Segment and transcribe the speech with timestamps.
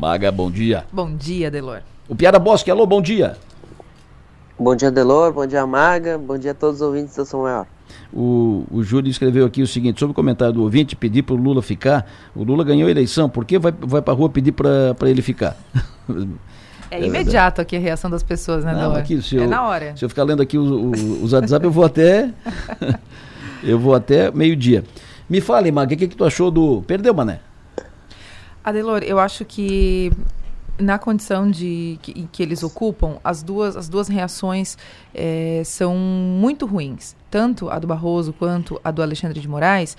[0.00, 0.86] Maga, bom dia.
[0.90, 1.82] Bom dia, Delor.
[2.08, 3.36] O Piara Bosque, alô, bom dia.
[4.58, 7.66] Bom dia, Delor, bom dia, Maga, bom dia a todos os ouvintes da São Maior.
[8.10, 11.36] O, o Júlio escreveu aqui o seguinte, sobre o comentário do ouvinte, pedir para o
[11.36, 14.52] Lula ficar, o Lula ganhou a eleição, por que vai, vai para a rua pedir
[14.52, 15.54] para ele ficar?
[16.90, 19.94] É imediato aqui a reação das pessoas, né, Não, aqui, se É eu, na hora.
[19.98, 20.70] Se eu ficar lendo aqui os,
[21.22, 22.30] os WhatsApp, eu vou até.
[23.62, 24.82] eu vou até meio-dia.
[25.28, 26.82] Me fale, Mag, o que, que tu achou do.
[26.86, 27.49] Perdeu, Mané?
[28.62, 30.12] Adelor, eu acho que
[30.78, 34.76] na condição de que, que eles ocupam, as duas, as duas reações
[35.14, 37.14] é, são muito ruins.
[37.30, 39.96] Tanto a do Barroso quanto a do Alexandre de Moraes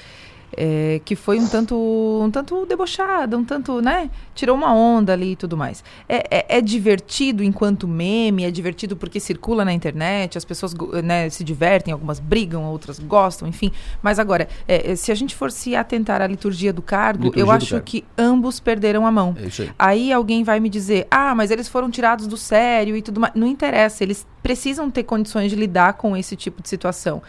[0.55, 4.09] é, que foi um tanto, um tanto debochada, um tanto, né?
[4.35, 5.83] Tirou uma onda ali e tudo mais.
[6.07, 11.29] É, é, é, divertido enquanto meme, é divertido porque circula na internet, as pessoas né,
[11.29, 13.71] se divertem, algumas brigam, outras gostam, enfim.
[14.01, 17.43] Mas agora, é, é se a gente for se atentar à liturgia do cargo, liturgia
[17.43, 17.85] eu acho cargo.
[17.85, 19.35] que ambos perderam a mão.
[19.37, 19.71] É aí.
[19.77, 23.33] aí alguém vai me dizer, ah, mas eles foram tirados do sério e tudo mais.
[23.35, 27.21] Não interessa, eles precisam ter condições de lidar com esse tipo de situação.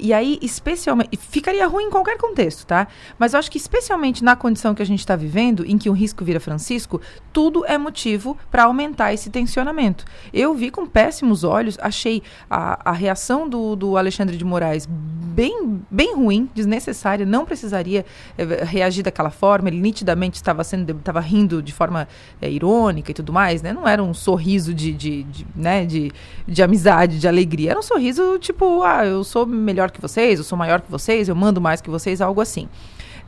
[0.00, 2.86] E aí, especialmente, ficaria ruim em qualquer contexto, tá?
[3.18, 5.92] Mas eu acho que especialmente na condição que a gente está vivendo, em que o
[5.92, 7.00] risco vira Francisco,
[7.32, 10.04] tudo é motivo para aumentar esse tensionamento.
[10.32, 15.80] Eu vi com péssimos olhos, achei a, a reação do, do Alexandre de Moraes bem,
[15.90, 18.04] bem ruim, desnecessária, não precisaria
[18.38, 22.08] é, reagir daquela forma, ele nitidamente estava sendo, estava rindo de forma
[22.40, 23.72] é, irônica e tudo mais, né?
[23.72, 26.12] Não era um sorriso de, de, de né, de
[26.46, 27.70] de amizade, de alegria.
[27.70, 31.28] Era um sorriso tipo, ah, eu sou melhor que vocês, eu sou maior que vocês,
[31.28, 32.68] eu mando mais que vocês, algo assim.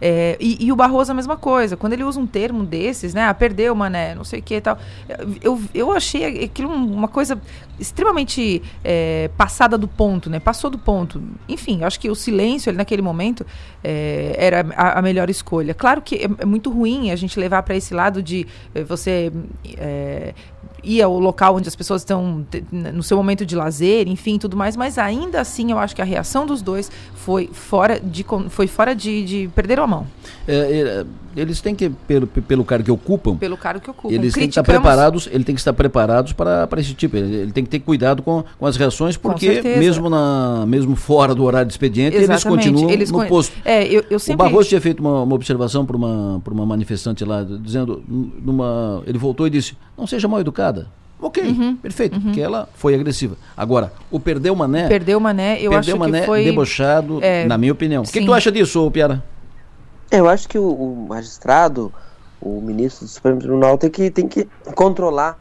[0.00, 1.76] É, e, e, o Barroso a mesma coisa.
[1.76, 3.24] Quando ele usa um termo desses, né?
[3.24, 4.78] Ah, perdeu, mané, não sei o que e tal.
[5.42, 7.40] Eu, eu achei aquilo uma coisa
[7.78, 10.38] extremamente é, passada do ponto, né?
[10.38, 11.22] Passou do ponto.
[11.48, 13.44] Enfim, acho que o silêncio ali naquele momento
[13.82, 15.74] é, era a, a, melhor escolha.
[15.74, 19.32] Claro que é, é muito ruim a gente levar para esse lado de é, você
[19.76, 20.32] é,
[20.82, 24.76] ir ao local onde as pessoas estão no seu momento de lazer, enfim, tudo mais,
[24.76, 28.94] mas ainda assim eu acho que a reação dos dois foi fora de, foi fora
[28.94, 30.06] de, de perder a mão.
[30.46, 31.04] É, é,
[31.38, 34.50] eles têm que, pelo, pelo cargo que ocupam, pelo cargo que ocupam, eles têm que
[34.50, 37.80] estar preparados, ele tem que estar preparados para, esse tipo, ele, ele, tem que ter
[37.80, 42.46] cuidado com, com as reações, porque mesmo, na, mesmo fora do horário de expediente, Exatamente.
[42.46, 43.56] eles continuam eles no posto.
[43.64, 44.46] É, eu, eu sempre...
[44.46, 49.18] O Barroso tinha feito uma, uma observação para uma, uma manifestante lá, dizendo, numa, ele
[49.18, 50.88] voltou e disse, não seja mal educada.
[51.20, 52.22] Ok, uhum, perfeito, uhum.
[52.22, 53.36] porque ela foi agressiva.
[53.56, 54.86] Agora, o perdeu Mané.
[54.86, 56.44] Perdeu Mané, eu perdeu acho Mané que foi.
[56.44, 58.04] debochado, é, na minha opinião.
[58.04, 59.22] O que, que, tu acha disso, Piara?
[60.10, 61.92] Eu acho que o, magistrado,
[62.40, 65.38] o ministro do Supremo Tribunal, tem que, tem que controlar,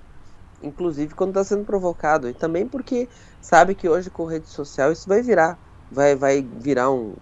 [0.62, 2.28] inclusive quando está sendo provocado.
[2.28, 3.08] E também porque
[3.42, 5.58] sabe que hoje com rede social isso vai virar.
[5.90, 7.16] Vai, vai virar um,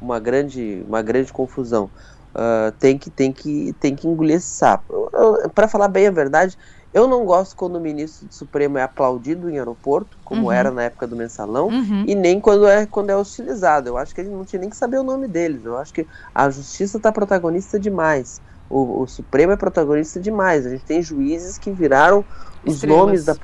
[0.00, 1.88] uma, grande, uma grande confusão.
[2.34, 5.08] Uh, tem, que, tem, que, tem que engolir esse sapo.
[5.54, 6.58] Para falar bem a verdade,
[6.94, 10.52] eu não gosto quando o ministro do Supremo é aplaudido em aeroporto, como uhum.
[10.52, 12.04] era na época do mensalão, uhum.
[12.06, 13.88] e nem quando é, quando é hostilizado.
[13.88, 15.64] Eu acho que a gente não tinha nem que saber o nome deles.
[15.64, 18.40] Eu acho que a justiça está protagonista demais.
[18.70, 20.64] O, o, Supremo é protagonista demais.
[20.64, 22.24] A gente tem juízes que viraram
[22.64, 22.96] os Estrelas.
[22.96, 23.34] nomes da,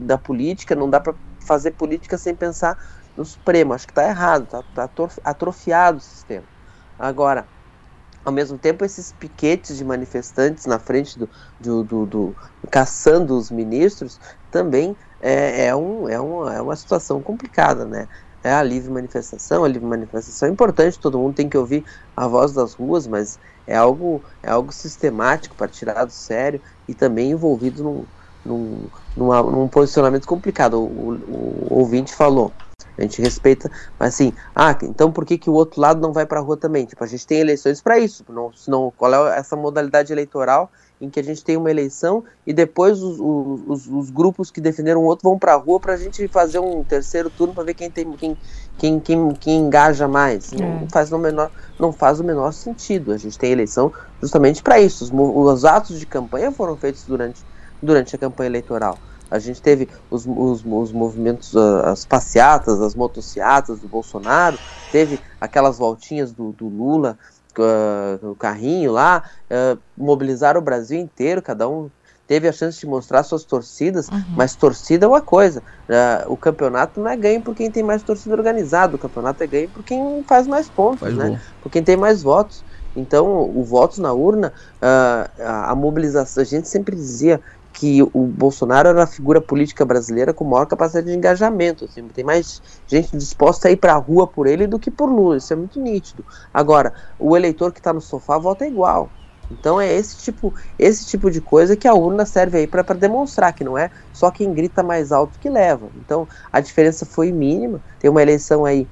[0.00, 0.76] da política.
[0.76, 2.78] Não dá para fazer política sem pensar
[3.16, 3.74] no Supremo.
[3.74, 6.44] Acho que está errado, está tá atrofiado o sistema.
[6.96, 7.44] Agora,
[8.24, 12.36] ao mesmo tempo esses piquetes de manifestantes na frente do, do, do, do
[12.70, 14.20] caçando os ministros
[14.50, 18.08] também é, é, um, é, uma, é uma situação complicada, né?
[18.42, 21.84] É a livre manifestação, a livre manifestação é importante, todo mundo tem que ouvir
[22.16, 26.94] a voz das ruas, mas é algo, é algo sistemático para tirar do sério e
[26.94, 28.04] também envolvido num,
[28.44, 30.80] num, numa, num posicionamento complicado.
[30.80, 32.50] O, o, o ouvinte falou,
[33.00, 36.26] a gente respeita, mas assim, ah, então por que, que o outro lado não vai
[36.26, 36.84] para a rua também?
[36.84, 41.08] Tipo, a gente tem eleições para isso, não, senão qual é essa modalidade eleitoral em
[41.08, 45.04] que a gente tem uma eleição e depois os, os, os grupos que defenderam o
[45.04, 47.90] outro vão para a rua para a gente fazer um terceiro turno para ver quem
[47.90, 48.36] tem quem,
[48.76, 50.52] quem, quem, quem engaja mais.
[50.52, 50.56] É.
[50.56, 53.12] Não, faz no menor, não faz o menor sentido.
[53.12, 53.90] A gente tem eleição
[54.20, 55.04] justamente para isso.
[55.04, 57.40] Os, os atos de campanha foram feitos durante,
[57.82, 58.98] durante a campanha eleitoral.
[59.30, 64.58] A gente teve os, os, os movimentos, as passeatas, as motocicletas do Bolsonaro,
[64.90, 67.16] teve aquelas voltinhas do, do Lula,
[67.58, 71.90] uh, o carrinho lá, uh, mobilizaram o Brasil inteiro, cada um
[72.26, 74.22] teve a chance de mostrar suas torcidas, uhum.
[74.36, 75.60] mas torcida é uma coisa.
[75.88, 79.48] Uh, o campeonato não é ganho por quem tem mais torcida organizada, o campeonato é
[79.48, 81.40] ganho por quem faz mais pontos, faz né?
[81.60, 82.64] Por quem tem mais votos.
[82.94, 87.40] Então, o voto na urna, uh, a, a mobilização, a gente sempre dizia
[87.80, 91.86] que o Bolsonaro era a figura política brasileira com maior capacidade de engajamento.
[91.86, 95.08] Assim, tem mais gente disposta a ir para a rua por ele do que por
[95.08, 95.38] Lula.
[95.38, 96.22] Isso é muito nítido.
[96.52, 99.08] Agora, o eleitor que está no sofá vota igual.
[99.50, 103.54] Então é esse tipo, esse tipo de coisa que a urna serve aí para demonstrar
[103.54, 105.88] que não é só quem grita mais alto que leva.
[106.04, 107.80] Então a diferença foi mínima.
[107.98, 108.86] Tem uma eleição aí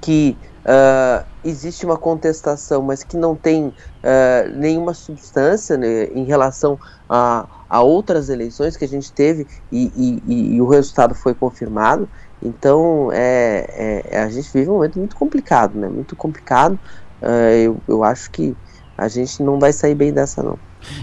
[0.00, 0.34] que
[0.64, 3.74] uh, existe uma contestação, mas que não tem uh,
[4.54, 6.78] nenhuma substância né, em relação
[7.08, 9.90] a, a, outras eleições que a gente teve e,
[10.26, 12.08] e, e o resultado foi confirmado.
[12.42, 15.88] Então é, é, a gente vive um momento muito complicado, né?
[15.88, 16.78] Muito complicado.
[17.20, 18.56] Uh, eu, eu acho que
[18.96, 20.58] a gente não vai sair bem dessa não.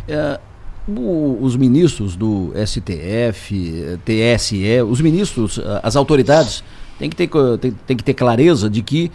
[0.08, 0.40] É,
[0.88, 6.64] o, os ministros do STF, TSE, os ministros, as autoridades
[6.98, 7.30] têm que ter,
[7.86, 9.12] tem, que ter clareza de que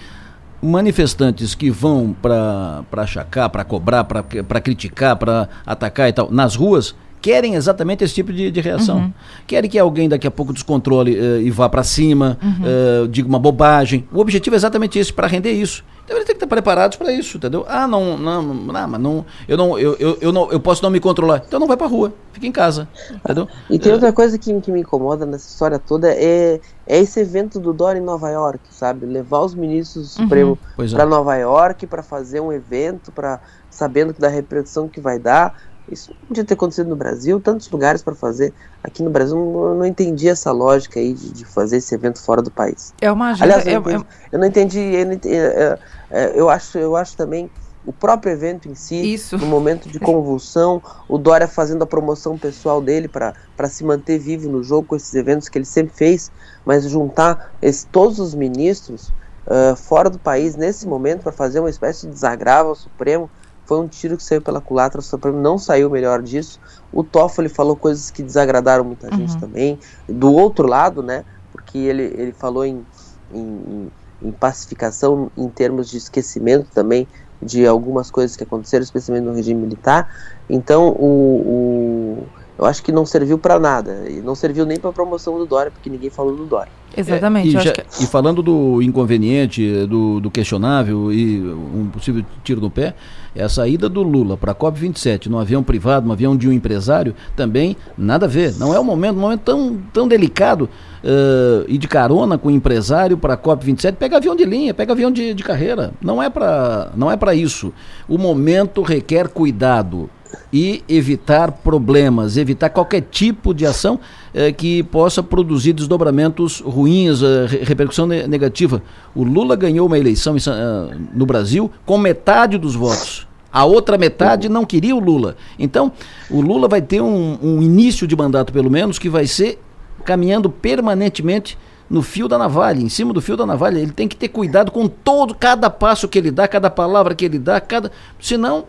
[0.63, 6.95] manifestantes que vão para achacar, para cobrar, para criticar, para atacar e tal, nas ruas,
[7.23, 8.99] querem exatamente esse tipo de, de reação.
[8.99, 9.13] Uhum.
[9.47, 13.05] Querem que alguém daqui a pouco descontrole uh, e vá para cima, uhum.
[13.05, 14.07] uh, diga uma bobagem.
[14.13, 15.85] O objetivo é exatamente esse, para render isso.
[16.05, 17.65] Então eles têm que estar preparados para isso, entendeu?
[17.69, 20.91] Ah, não, não, não, mas não, eu não, eu, eu, eu, não, eu posso não
[20.91, 21.45] me controlar.
[21.47, 23.47] Então não vai para rua, fica em casa, entendeu?
[23.71, 23.95] E tem é.
[23.95, 28.01] outra coisa que, que me incomoda nessa história toda é, é esse evento do Dória
[28.01, 29.07] em Nova York, sabe?
[29.07, 30.25] Levar os ministros uhum.
[30.25, 30.89] Supremo é.
[30.89, 33.41] para Nova York para fazer um evento, para
[33.71, 35.57] sabendo da repercussão que vai dar
[35.91, 38.53] isso não podia ter acontecido no Brasil, tantos lugares para fazer.
[38.83, 42.41] Aqui no Brasil eu não entendi essa lógica aí de, de, fazer esse evento fora
[42.41, 42.95] do país.
[43.01, 44.29] É uma agenda, Aliás, eu, é, entendi, é...
[44.33, 45.79] eu não entendi, eu, não entendi é,
[46.11, 47.51] é, eu, acho, eu acho também
[47.85, 49.37] o próprio evento em si, Isso.
[49.37, 53.35] no momento de convulsão, o Dória fazendo a promoção pessoal dele para
[53.69, 56.31] se manter vivo no jogo com esses eventos que ele sempre fez,
[56.65, 59.09] mas juntar esse, todos os ministros
[59.47, 63.29] uh, fora do país nesse momento para fazer uma espécie de desagravo ao Supremo
[63.73, 66.61] foi um tiro que saiu pela culatra, o Supremo não saiu melhor disso.
[66.93, 69.17] O Toffoli falou coisas que desagradaram muita uhum.
[69.17, 69.79] gente também.
[70.07, 72.85] Do outro lado, né, porque ele, ele falou em,
[73.33, 73.91] em,
[74.21, 77.09] em pacificação em termos de esquecimento também
[77.41, 80.15] de algumas coisas que aconteceram, especialmente no regime militar.
[80.51, 82.27] Então, o, o
[82.63, 84.05] eu acho que não serviu para nada.
[84.09, 86.71] E não serviu nem para promoção do Dória, porque ninguém falou do Dória.
[86.97, 87.57] Exatamente.
[87.57, 87.83] É, e, já, que...
[88.01, 92.95] e, falando do inconveniente, do, do, questionável e um possível tiro no pé,
[93.35, 96.53] é a saída do Lula para a COP27 num avião privado, num avião de um
[96.53, 98.55] empresário, também nada a ver.
[98.59, 100.69] Não é um momento, um momento tão, tão delicado
[101.03, 103.95] uh, e de carona com o empresário para a COP27.
[103.95, 105.93] Pega avião de linha, pega avião de, de carreira.
[106.01, 107.73] Não é para isso.
[108.07, 110.09] O momento requer cuidado
[110.53, 113.99] e evitar problemas, evitar qualquer tipo de ação
[114.35, 118.83] eh, que possa produzir desdobramentos ruins, eh, repercussão ne negativa.
[119.15, 123.27] O Lula ganhou uma eleição em, uh, no Brasil com metade dos votos.
[123.53, 125.37] A outra metade não queria o Lula.
[125.59, 125.93] Então,
[126.31, 129.59] o Lula vai ter um, um início de mandato, pelo menos, que vai ser
[130.05, 131.59] caminhando permanentemente
[131.93, 133.79] no fio da navalha, em cima do fio da navalha.
[133.79, 137.23] Ele tem que ter cuidado com todo, cada passo que ele dá, cada palavra que
[137.23, 137.93] ele dá, cada.
[138.19, 138.65] Senão,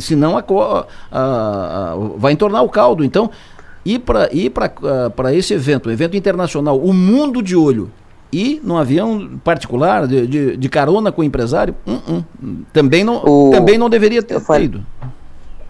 [0.00, 0.44] senão a,
[1.12, 3.04] a, a, vai entornar o caldo.
[3.04, 3.30] Então,
[3.84, 7.90] ir para ir para esse evento, um evento internacional, o mundo de olho,
[8.32, 12.24] e num avião particular, de, de, de carona com o empresário, uh, uh,
[12.72, 14.84] também, não, o, também não deveria ter eu ido.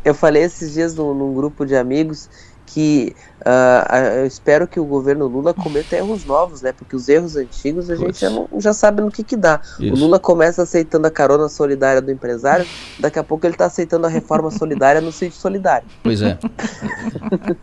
[0.04, 2.30] Eu falei esses dias num, num grupo de amigos
[2.68, 6.72] que uh, eu espero que o governo Lula cometa erros novos, né?
[6.72, 8.00] Porque os erros antigos a pois.
[8.00, 9.60] gente já, não, já sabe no que que dá.
[9.80, 9.94] Isso.
[9.94, 12.66] O Lula começa aceitando a carona solidária do empresário,
[12.98, 15.88] daqui a pouco ele está aceitando a reforma solidária no sítio solidário.
[16.02, 16.38] Pois é.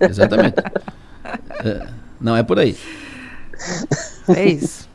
[0.01, 0.55] Exatamente.
[1.63, 1.87] É,
[2.19, 2.75] não é por aí.
[4.27, 4.89] É isso.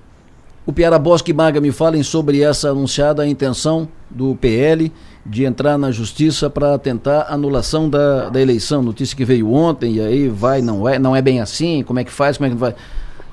[0.67, 4.93] O Piara Bosque e Maga me falem sobre essa anunciada intenção do PL
[5.25, 8.83] de entrar na justiça para tentar anulação da, da eleição.
[8.83, 12.05] Notícia que veio ontem, e aí vai, não é, não é bem assim, como é
[12.05, 12.75] que faz, como é que vai.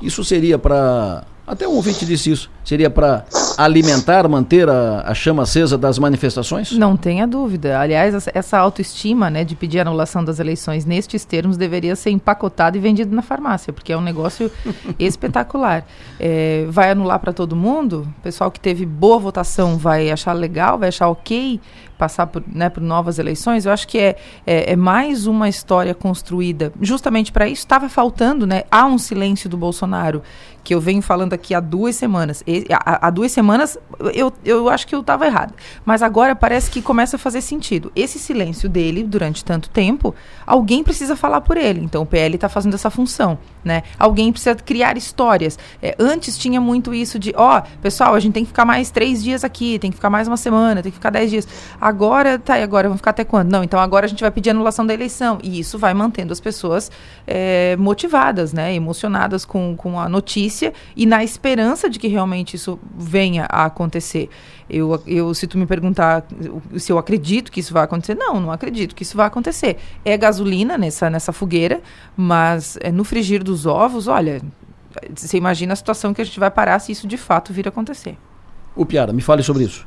[0.02, 1.24] Isso seria para.
[1.46, 2.50] Até um ouvinte disse isso.
[2.68, 3.24] Seria para
[3.58, 6.74] alimentar, manter a, a, chama acesa das manifestações?
[6.74, 7.80] Não tenha dúvida.
[7.80, 12.82] Aliás, essa autoestima né, de pedir anulação das eleições nestes termos deveria ser empacotada e
[12.82, 14.52] vendido na farmácia, porque é um negócio
[15.00, 15.86] espetacular.
[16.20, 18.06] É, vai anular para todo mundo?
[18.20, 21.62] O pessoal que teve boa votação vai achar legal, vai achar ok
[21.98, 23.66] passar por, né, por novas eleições?
[23.66, 27.62] Eu acho que é, é, é mais uma história construída justamente para isso.
[27.62, 28.64] Estava faltando, né?
[28.70, 30.22] Há um silêncio do Bolsonaro
[30.64, 32.44] que eu venho falando aqui há duas semanas.
[32.72, 33.78] Há, há, duas semanas
[34.14, 35.54] eu, eu acho que eu estava errada.
[35.86, 37.92] Mas agora parece que começa a fazer sentido.
[37.96, 40.14] Esse silêncio dele durante tanto tempo,
[40.46, 41.82] alguém precisa falar por ele.
[41.82, 43.38] Então o PL está fazendo essa função.
[43.64, 43.84] Né?
[44.00, 45.60] Alguém precisa criar histórias.
[45.82, 48.90] É, antes tinha muito isso de, ó, oh, pessoal, a gente tem que ficar mais
[48.90, 51.48] três dias aqui, tem que ficar mais uma semana, tem que ficar dez dias.
[51.80, 52.88] Agora, tá, e agora?
[52.88, 53.52] Vamos ficar até quando?
[53.52, 55.38] Não, então agora a gente vai pedir anulação da eleição.
[55.44, 56.90] E isso vai mantendo as pessoas
[57.26, 58.74] é, motivadas, né?
[58.74, 63.66] Emocionadas com, com a notícia e na esperança de que realmente realmente isso venha a
[63.66, 64.30] acontecer.
[64.70, 66.26] Eu, eu, se tu me perguntar
[66.78, 69.78] se eu acredito que isso vai acontecer, não, não acredito que isso vai acontecer.
[70.06, 71.82] É gasolina nessa, nessa fogueira,
[72.16, 74.42] mas é, no frigir dos ovos, olha,
[75.14, 77.70] você imagina a situação que a gente vai parar se isso de fato vir a
[77.70, 78.18] acontecer.
[78.76, 79.86] O Piara, me fale sobre isso.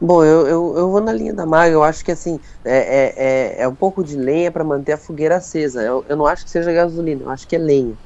[0.00, 1.72] Bom, eu, eu, eu, vou na linha da Maga.
[1.72, 4.96] Eu acho que assim é, é, é, é um pouco de lenha para manter a
[4.96, 5.82] fogueira acesa.
[5.82, 7.96] Eu, eu não acho que seja gasolina, eu acho que é lenha.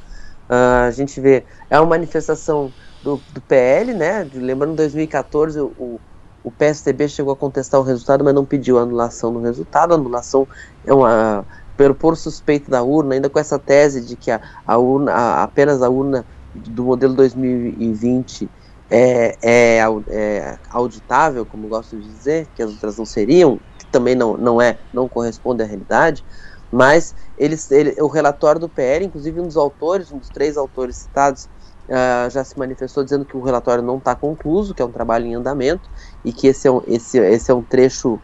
[0.49, 4.29] Uh, a gente vê, é uma manifestação do, do PL, né?
[4.35, 6.01] Lembrando, em 2014 o,
[6.45, 9.93] o PSDB chegou a contestar o resultado, mas não pediu anulação do resultado.
[9.93, 10.47] A anulação
[10.85, 11.45] é uma
[11.77, 15.43] pelo por suspeito da urna, ainda com essa tese de que a, a urna, a,
[15.43, 18.49] apenas a urna do modelo 2020
[18.91, 19.79] é, é,
[20.09, 24.61] é, auditável, como gosto de dizer, que as outras não seriam, que também não, não
[24.61, 26.25] é, não corresponde à realidade,
[26.71, 30.97] mas eles, ele, o relatório do PR, inclusive um dos autores, um dos três autores
[30.97, 31.49] citados,
[31.89, 35.27] uh, já se manifestou dizendo que o relatório não está concluído, que é um trabalho
[35.27, 35.89] em andamento,
[36.25, 38.19] e que esse é um, esse, esse é um trecho,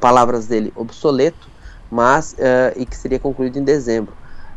[0.00, 1.48] palavras dele, obsoleto,
[1.90, 4.12] mas uh, e que seria concluído em dezembro.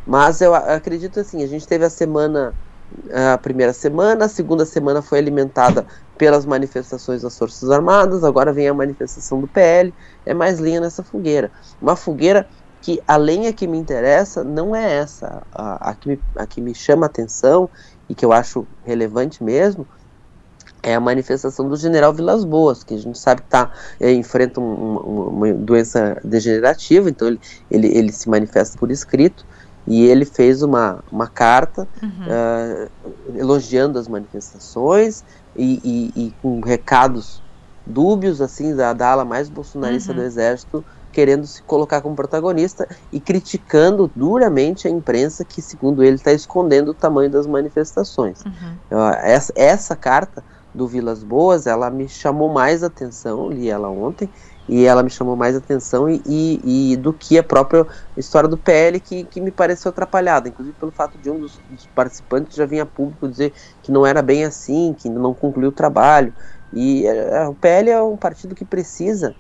[0.06, 2.54] Mas eu acredito assim, a gente teve a semana
[3.34, 5.86] a primeira semana, a segunda semana foi alimentada
[6.18, 9.94] pelas manifestações das Forças Armadas, agora vem a manifestação do PL,
[10.26, 11.52] é mais linha nessa fogueira.
[11.82, 12.48] Uma fogueira
[12.82, 16.62] que a lenha que me interessa não é essa, a, a, que, me, a que
[16.62, 17.70] me chama atenção
[18.10, 19.88] e que eu acho relevante mesmo,
[20.84, 24.62] é a manifestação do general Vilas Boas, que a gente sabe que tá, é, enfrenta
[24.62, 29.46] um, uma, uma, doença degenerativa, então ele, ele, ele se manifesta por escrito,
[29.88, 32.10] e ele fez uma, uma carta uhum.
[32.10, 35.24] uh, elogiando as manifestações
[35.56, 37.42] e, e, e, com recados
[37.86, 40.18] dúbios assim da, da ala mais bolsonarista uhum.
[40.18, 40.86] do exército
[41.18, 46.90] querendo se colocar como protagonista e criticando duramente a imprensa que segundo ele está escondendo
[46.90, 49.00] o tamanho das manifestações uhum.
[49.00, 50.44] uh, essa, essa carta
[50.76, 54.30] do Vilas Boas ela me chamou mais atenção li ela ontem
[54.70, 58.58] e ela me chamou mais atenção e, e, e, do que a própria história do
[58.58, 62.66] PL que, que me pareceu atrapalhada, inclusive pelo fato de um dos, dos, participantes já
[62.66, 66.34] vinha a público dizer que não era bem assim, que não concluiu o trabalho.
[66.74, 69.34] E é, o PL é um partido que precisa,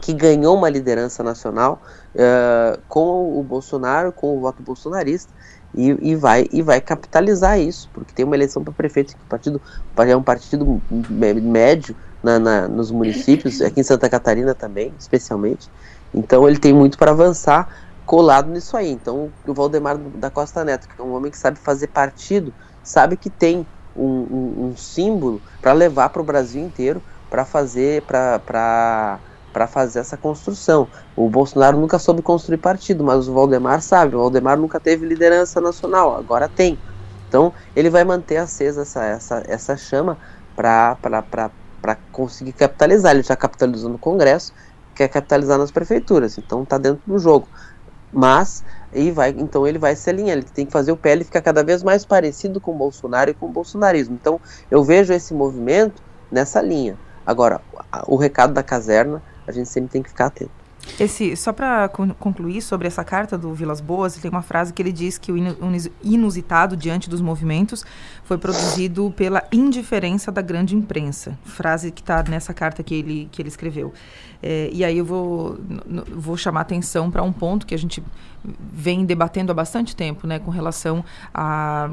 [0.00, 1.80] que ganhou uma liderança nacional
[2.14, 5.32] uh, com o Bolsonaro, com o voto bolsonarista,
[5.74, 9.28] e, e, vai, e vai capitalizar isso, porque tem uma eleição para prefeito que o
[9.28, 9.60] partido
[9.98, 10.80] é um partido
[11.42, 15.70] médio na, na, nos municípios, aqui em Santa Catarina também, especialmente.
[16.14, 17.68] Então ele tem muito para avançar
[18.06, 18.90] colado nisso aí.
[18.90, 23.16] Então o Valdemar da Costa Neto, que é um homem que sabe fazer partido, sabe
[23.16, 29.18] que tem um, um, um símbolo para levar para o Brasil inteiro para fazer para
[29.56, 30.86] para fazer essa construção.
[31.16, 34.14] O Bolsonaro nunca soube construir partido, mas o Valdemar sabe.
[34.14, 36.78] O Valdemar nunca teve liderança nacional, agora tem.
[37.26, 40.18] Então ele vai manter acesa essa, essa, essa chama
[40.54, 43.14] para conseguir capitalizar.
[43.14, 44.52] Ele já capitalizou no Congresso,
[44.94, 47.48] quer capitalizar nas prefeituras, então está dentro do jogo.
[48.12, 51.40] Mas e vai, então ele vai se alinhar, ele tem que fazer o PL ficar
[51.40, 54.18] cada vez mais parecido com o Bolsonaro e com o bolsonarismo.
[54.20, 54.38] Então
[54.70, 56.98] eu vejo esse movimento nessa linha.
[57.26, 57.60] Agora,
[58.06, 60.66] o recado da caserna, a gente sempre tem que ficar atento.
[61.00, 64.92] Esse, só para concluir sobre essa carta do Vilas Boas, tem uma frase que ele
[64.92, 65.36] diz que o
[66.02, 67.84] inusitado diante dos movimentos
[68.24, 71.38] foi produzido pela indiferença da grande imprensa.
[71.44, 73.92] Frase que está nessa carta que ele, que ele escreveu.
[74.42, 75.58] É, e aí eu vou,
[76.14, 78.02] vou chamar atenção para um ponto que a gente
[78.72, 81.90] vem debatendo há bastante tempo, né, com relação a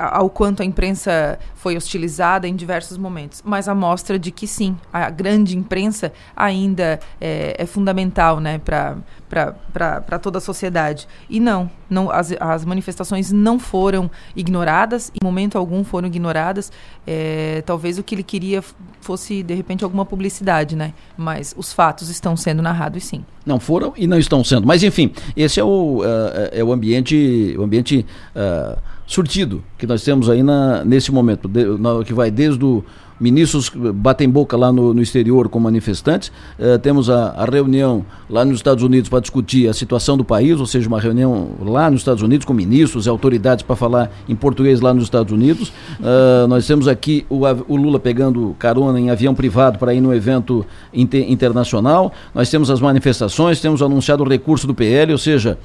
[0.00, 4.76] ao quanto a imprensa foi hostilizada em diversos momentos, mas a mostra de que sim,
[4.92, 11.06] a grande imprensa ainda é, é fundamental né, para toda a sociedade.
[11.28, 16.72] E não, não as, as manifestações não foram ignoradas, em momento algum foram ignoradas.
[17.06, 18.64] É, talvez o que ele queria
[19.00, 20.94] fosse, de repente, alguma publicidade, né?
[21.16, 23.24] mas os fatos estão sendo narrados sim.
[23.44, 24.66] Não foram e não estão sendo.
[24.66, 26.04] Mas, enfim, esse é o, uh,
[26.52, 27.54] é o ambiente.
[27.58, 28.78] O ambiente uh,
[29.10, 32.84] surtido que nós temos aí na, nesse momento, de, na, que vai desde o
[33.20, 36.32] ministros batem boca lá no, no exterior com manifestantes.
[36.58, 40.58] Uh, temos a, a, reunião lá nos Estados Unidos para discutir a situação do país,
[40.58, 44.34] ou seja, uma reunião lá nos Estados Unidos com ministros e autoridades para falar em
[44.34, 45.68] português lá nos Estados Unidos.
[46.00, 50.14] Uh, nós temos aqui o, o, Lula pegando carona em avião privado para ir no
[50.14, 52.12] evento inter, internacional.
[52.34, 55.58] Nós temos as manifestações, temos anunciado o recurso do PL, ou seja,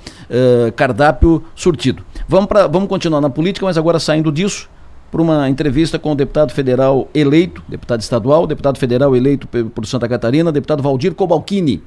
[0.76, 2.04] cardápio surtido.
[2.28, 4.68] Vamos, pra, vamos continuar na política, mas agora saindo disso
[5.12, 10.08] para uma entrevista com o deputado federal eleito, deputado estadual, deputado federal eleito por Santa
[10.08, 11.82] Catarina, deputado Valdir Cobalcini.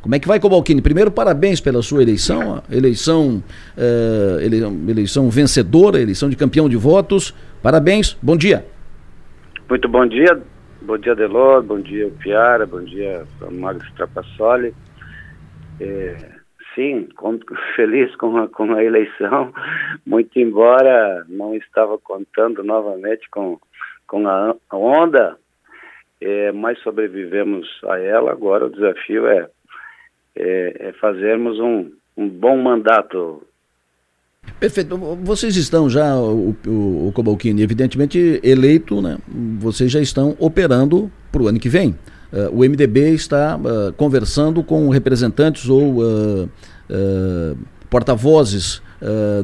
[0.00, 0.80] Como é que vai, Cobalcini?
[0.80, 3.42] Primeiro, parabéns pela sua eleição, eleição,
[3.76, 4.40] uh,
[4.88, 7.34] eleição vencedora, eleição de campeão de votos.
[7.62, 8.64] Parabéns, bom dia.
[9.68, 10.40] Muito bom dia,
[10.80, 14.72] bom dia Delor, bom dia Piara, bom dia Magos Trapassoli.
[15.80, 16.35] É,
[16.76, 17.08] sim,
[17.74, 19.52] feliz com a, com a eleição,
[20.06, 23.58] muito embora não estava contando novamente com,
[24.06, 25.36] com a, onda,
[26.20, 28.30] é, mas sobrevivemos a ela.
[28.30, 29.48] Agora o desafio é,
[30.36, 33.42] é, é fazermos um, um bom mandato
[34.60, 34.96] Perfeito.
[35.22, 37.12] Vocês estão já, o, o, o
[37.60, 39.18] evidentemente eleito, né?
[39.58, 41.96] Vocês já estão operando para o ano que vem.
[42.32, 46.48] Uh, o MDB está uh, conversando com representantes ou uh,
[47.88, 48.82] porta-vozes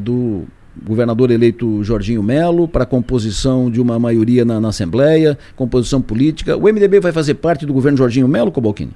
[0.00, 0.44] do
[0.82, 6.56] governador eleito Jorginho Melo para composição de uma maioria na, na, Assembleia, composição política.
[6.56, 8.92] O MDB vai fazer parte do governo Jorginho Melo, Cobalcini?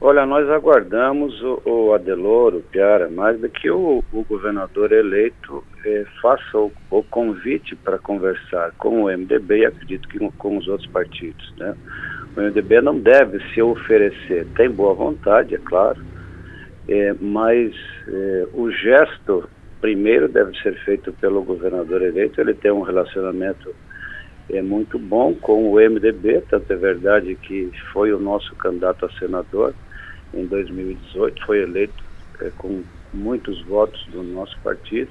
[0.00, 5.64] Olha, nós aguardamos o, o Adelor, o Piara, mais do que o, o governador eleito
[5.84, 10.56] eh, faça o, o convite para conversar com o MDB e acredito que com, com
[10.56, 11.52] os outros partidos.
[11.56, 11.74] Né?
[12.36, 16.00] O MDB não deve se oferecer, tem boa vontade, é claro,
[16.88, 17.74] eh, mas
[18.06, 19.48] eh, o gesto
[19.80, 23.74] primeiro deve ser feito pelo governador eleito, ele tem um relacionamento
[24.50, 29.10] é muito bom com o MDB, tanto é verdade que foi o nosso candidato a
[29.18, 29.74] senador,
[30.34, 32.04] em 2018, foi eleito
[32.40, 32.82] é, com
[33.12, 35.10] muitos votos do nosso partido.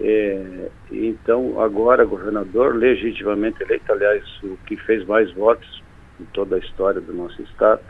[0.00, 5.82] É, então, agora, governador, legitimamente eleito, aliás, o que fez mais votos
[6.20, 7.80] em toda a história do nosso estado,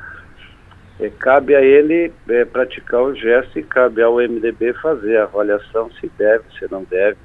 [1.00, 5.90] é, cabe a ele é, praticar o gesto e cabe ao MDB fazer a avaliação
[5.92, 7.18] se deve, se não deve,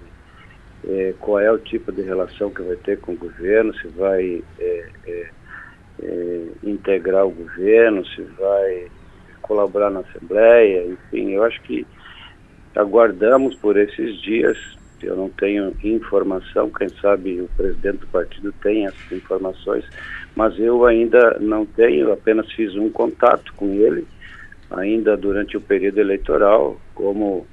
[0.88, 4.42] é, qual é o tipo de relação que vai ter com o governo, se vai
[4.60, 5.30] é, é,
[6.02, 8.88] é integrar o governo, se vai
[9.48, 11.86] colaborar na Assembleia, enfim, eu acho que
[12.76, 14.58] aguardamos por esses dias.
[15.02, 19.86] Eu não tenho informação, quem sabe o presidente do partido tem essas informações,
[20.36, 24.08] mas eu ainda não tenho, apenas fiz um contato com ele,
[24.72, 27.46] ainda durante o período eleitoral, como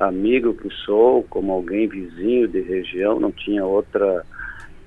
[0.00, 4.24] amigo que sou, como alguém vizinho de região, não tinha outra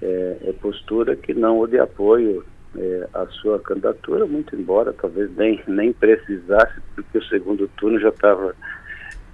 [0.01, 2.43] é, postura que não o de apoio
[2.77, 8.09] é, a sua candidatura, muito embora talvez nem, nem precisasse, porque o segundo turno já
[8.09, 8.55] estava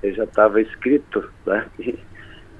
[0.03, 1.67] já estava escrito, né?
[1.79, 1.99] E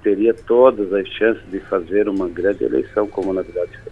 [0.02, 3.92] teria todas as chances de fazer uma grande eleição, como na verdade foi.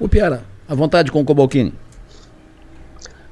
[0.00, 1.72] O Piara, à vontade com o Cobalcini.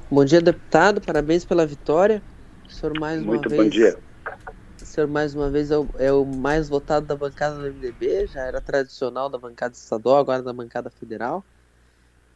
[0.09, 2.21] Bom dia, deputado, parabéns pela vitória.
[2.65, 3.61] O senhor mais muito uma vez.
[3.61, 3.97] Muito bom dia.
[4.81, 8.27] O senhor mais uma vez é o, é o mais votado da bancada do MDB,
[8.27, 11.43] já era tradicional da bancada estadual, agora da bancada federal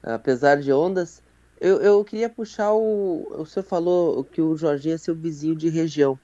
[0.04, 1.22] apesar de ondas.
[1.60, 3.28] Eu, eu queria puxar o.
[3.40, 6.20] O senhor falou que o Jorginho é seu vizinho de região.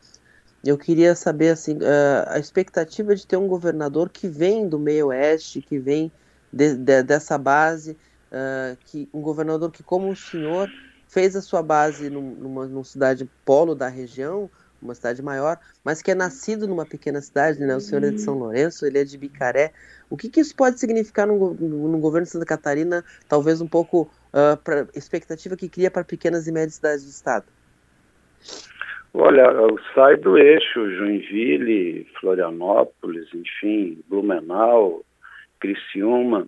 [0.64, 1.78] Eu queria saber assim,
[2.26, 6.10] a expectativa de ter um governador que vem do meio oeste, que vem
[6.54, 7.98] de, de, dessa base,
[8.32, 10.70] uh, que um governador que, como o senhor,
[11.06, 14.50] fez a sua base numa, numa cidade polo da região,
[14.84, 17.76] uma cidade maior, mas que é nascido numa pequena cidade, né?
[17.76, 19.72] O senhor é de São Lourenço, ele é de Bicaré.
[20.10, 23.68] O que, que isso pode significar no, no, no, governo de Santa Catarina, talvez um
[23.68, 27.46] pouco uh, para expectativa que cria para pequenas e médias cidades do estado?
[29.14, 29.46] Olha,
[29.94, 35.04] sai do eixo Joinville, Florianópolis, enfim, Blumenau,
[35.60, 36.48] Criciúma.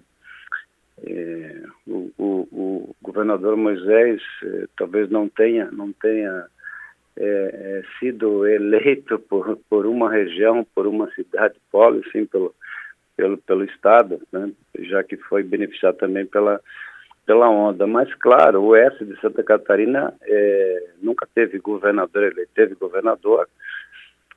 [1.03, 6.47] É, o, o, o, governador Moisés é, talvez não tenha, não tenha
[7.17, 12.53] é, é, sido eleito por, por uma região, por uma cidade polo, sim, pelo,
[13.15, 16.59] pelo, pelo Estado, né, já que foi beneficiado também pela,
[17.25, 17.87] pela onda.
[17.87, 23.47] Mas, claro, o oeste de Santa Catarina é, nunca teve governador eleito, teve governador,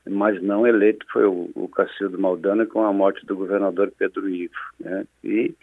[0.08, 4.54] mas não eleito foi o, o Cacildo Maldana com a morte do governador Pedro Ivo.
[4.80, 5.54] Né, e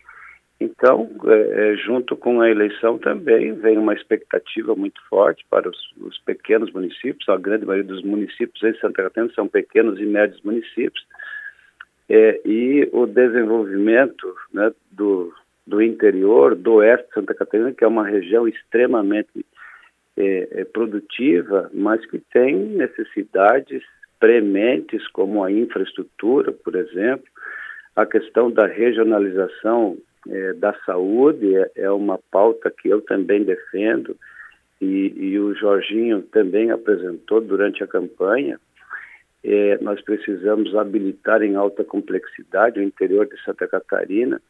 [0.60, 5.78] então, é, é, junto com a eleição também vem uma expectativa muito forte para os,
[5.98, 10.42] os, pequenos municípios, a grande maioria dos municípios em Santa Catarina são pequenos e médios
[10.44, 11.06] municípios,
[12.08, 15.34] é, e o desenvolvimento né, do,
[15.68, 19.46] do interior, do oeste de Santa Catarina, que é uma região extremamente
[20.16, 23.84] é, é produtiva, mas que tem necessidades
[24.20, 27.26] prementes, como a infraestrutura, por exemplo,
[27.94, 29.98] a questão da regionalização
[30.30, 34.16] é, da saúde é, é, uma pauta que eu também defendo
[34.82, 38.60] e, e, o Jorginho também apresentou durante a campanha.
[39.44, 44.42] É, nós precisamos habilitar em alta complexidade o interior de Santa Catarina.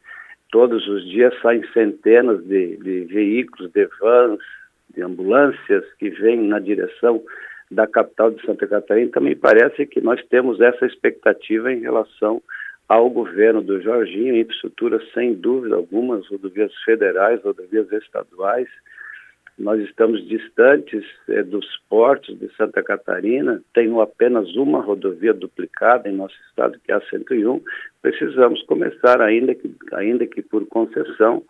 [0.50, 4.40] Todos os dias saem centenas de, de veículos, de vans,
[4.94, 7.22] de ambulâncias que vêm na direção
[7.70, 9.10] da capital de Santa Catarina.
[9.12, 12.42] Também parece que nós temos essa expectativa em relação
[12.88, 18.68] ao governo do Jorginho, infraestrutura sem dúvida algumas, rodovias federais, rodovias estaduais.
[19.58, 26.12] Nós estamos distantes é, dos portos de Santa Catarina, tenho apenas uma rodovia duplicada em
[26.14, 27.62] nosso estado, que é a 101.
[28.02, 31.42] Precisamos começar, ainda que, ainda que por concessão,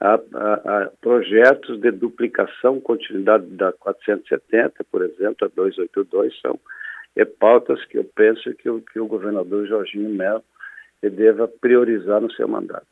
[0.00, 6.58] a, a, a projetos de duplicação, continuidade da 470, por exemplo, a 282, são
[7.14, 10.42] é, pautas que eu penso que o, que o governador Jorginho Melo
[11.10, 12.86] deva priorizar no seu mandato.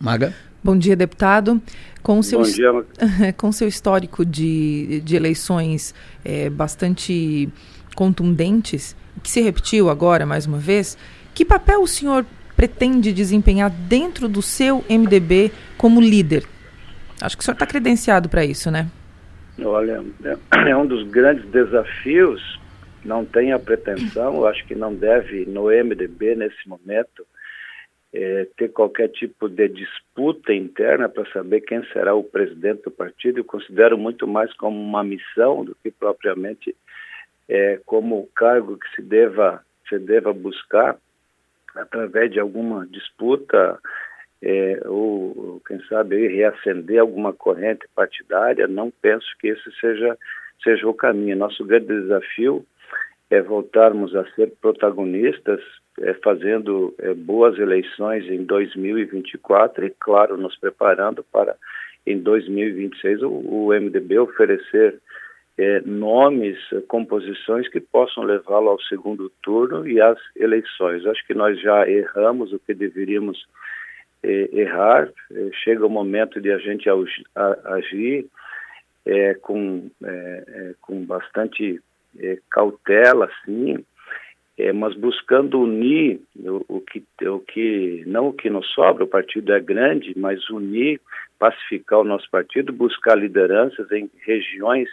[0.00, 0.34] Maga.
[0.64, 1.60] Bom dia, deputado.
[2.02, 2.72] Com seu, Bom dia,
[3.38, 7.48] com seu histórico de, de eleições é, bastante
[7.94, 10.98] contundentes, que se repetiu agora mais uma vez,
[11.34, 12.24] que papel o senhor
[12.56, 16.44] pretende desempenhar dentro do seu MDB como líder?
[17.20, 18.88] Acho que o senhor está credenciado para isso, né?
[19.62, 22.60] Olha, é, é um dos grandes desafios.
[23.04, 27.26] Não tem a pretensão, acho que não deve, no MDB, nesse momento,
[28.12, 33.40] é, ter qualquer tipo de disputa interna para saber quem será o presidente do partido.
[33.40, 36.76] Eu considero muito mais como uma missão do que propriamente
[37.48, 40.96] é, como cargo que se deva, se deva buscar
[41.74, 43.78] através de alguma disputa
[44.42, 50.18] é, ou, quem sabe, reacender alguma corrente partidária, não penso que esse seja,
[50.62, 51.36] seja o caminho.
[51.36, 52.66] Nosso grande desafio
[53.32, 55.58] é voltarmos a ser protagonistas,
[56.00, 61.56] é, fazendo é, boas eleições em 2024 e, claro, nos preparando para,
[62.06, 65.00] em 2026, o, o MDB oferecer
[65.56, 71.06] é, nomes, composições que possam levá-lo ao segundo turno e às eleições.
[71.06, 73.46] Acho que nós já erramos o que deveríamos
[74.22, 75.08] é, errar.
[75.30, 76.86] É, chega o momento de a gente
[77.64, 78.26] agir
[79.06, 80.74] é, com, é,
[82.18, 83.84] é, cautela, sim,
[84.74, 89.52] mas buscando unir o, o, que, o que, não o que nos sobra, o partido
[89.52, 91.00] é grande, mas unir,
[91.38, 94.88] pacificar o nosso partido, buscar lideranças em regiões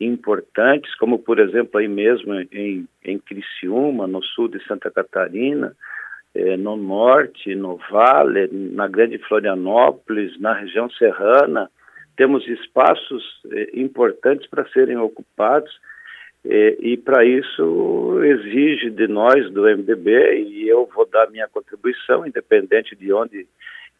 [0.00, 5.74] importantes, como por exemplo aí mesmo em, em Criciúma, no sul de Santa Catarina,
[6.34, 11.70] eh, no norte, no Vale, na Grande Florianópolis, na região serrana,
[12.16, 15.72] temos espaços eh, importantes para serem ocupados
[16.46, 22.26] eh, e para isso exige de nós do MDB e eu vou dar minha contribuição,
[22.26, 23.46] independente de onde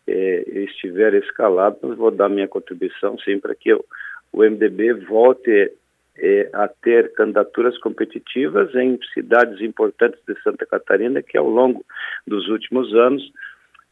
[0.06, 3.84] eh, estiver escalado, mas vou dar minha contribuição sim para que eu,
[4.30, 5.72] o MDB volte
[6.16, 11.84] é, a ter candidaturas competitivas em cidades importantes de Santa Catarina, que ao longo
[12.26, 13.32] dos últimos anos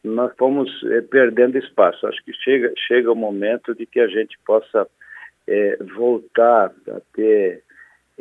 [0.05, 2.07] nós fomos é, perdendo espaço.
[2.07, 4.87] Acho que chega, chega o momento de que a gente possa
[5.97, 7.65] voltar a ter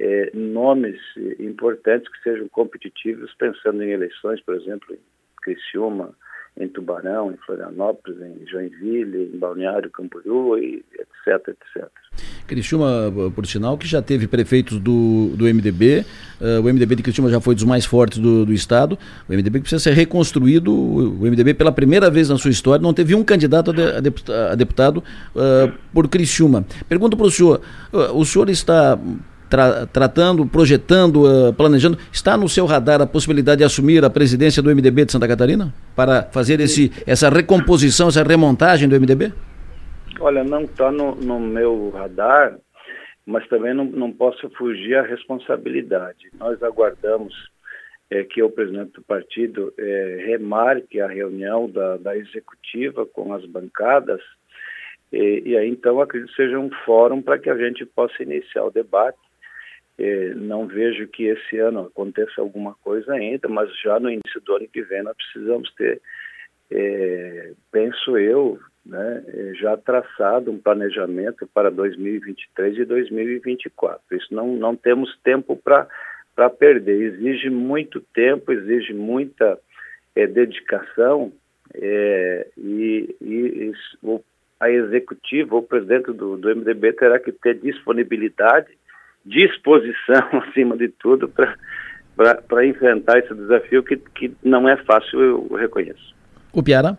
[0.02, 1.00] é, nomes
[1.40, 5.00] importantes que sejam competitivos, pensando em eleições, por exemplo, em
[5.44, 6.16] Criciúma,
[6.58, 11.88] em Tubarão, em Florianópolis, em Joinville, em Balneário Camboriú, e etc, etc.
[12.48, 16.00] Criciúma, por sinal, que já teve prefeitos do, do MDB,
[16.42, 18.98] uh, eh, o MDB de Criciúma já foi dos mais fortes do, do Estado,
[19.30, 23.16] o MDB precisa ser reconstruído, o MDB pela primeira vez na sua história não teve
[23.16, 24.12] um candidato a, de,
[24.52, 26.66] a deputado uh, por Criciúma.
[26.90, 27.62] Pergunto para o senhor,
[27.94, 29.00] uh, o senhor está
[29.52, 31.98] tra tratando, projetando, uh, planejando.
[32.12, 35.74] Está no seu radar a possibilidade de assumir a presidência do MDB de Santa Catarina?
[35.94, 39.34] Para fazer esse, essa recomposição, essa remontagem do MDB?
[40.20, 42.58] Olha, não está no, no, meu radar,
[43.26, 46.30] mas também não, não posso fugir à responsabilidade.
[46.40, 47.34] Nós aguardamos
[48.10, 53.46] é, que o presidente do partido é, remarque a reunião da, da executiva com as
[53.46, 54.22] bancadas
[55.12, 58.64] e, e, aí então acredito que seja um fórum para que a gente possa iniciar
[58.64, 59.20] o debate
[60.36, 64.68] não vejo que esse ano aconteça alguma coisa ainda, mas já no início do ano
[64.68, 66.02] que vem nós precisamos ter,
[66.72, 74.02] é, penso eu, né, é, já traçado um planejamento para 2023 e 2024.
[74.12, 77.14] Isso não, não temos tempo para perder.
[77.14, 79.60] Exige muito tempo, exige muita
[80.16, 81.32] é, dedicação
[81.76, 83.72] é, e, e,
[84.60, 88.70] a executiva, o presidente do, do MDB terá que ter disponibilidade
[89.26, 96.16] disposição, acima de tudo, para enfrentar esse desafio que, que não é fácil, eu reconheço.
[96.54, 96.98] O Piara?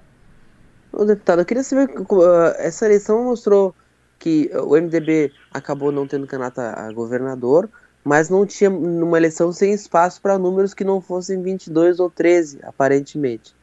[0.93, 3.75] Ô, deputado, eu queria saber, uh, essa eleição mostrou
[4.19, 7.69] que o MDB acabou não tendo candidato a governador,
[8.05, 12.61] mas não tinha numa eleição sem espaço para números que não fossem 22 ou 13,
[12.63, 13.55] aparentemente.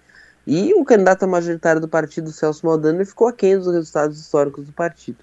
[0.48, 5.20] E o candidato majoritário do partido, Celso Maldani, ficou aquém dos resultados históricos do partido.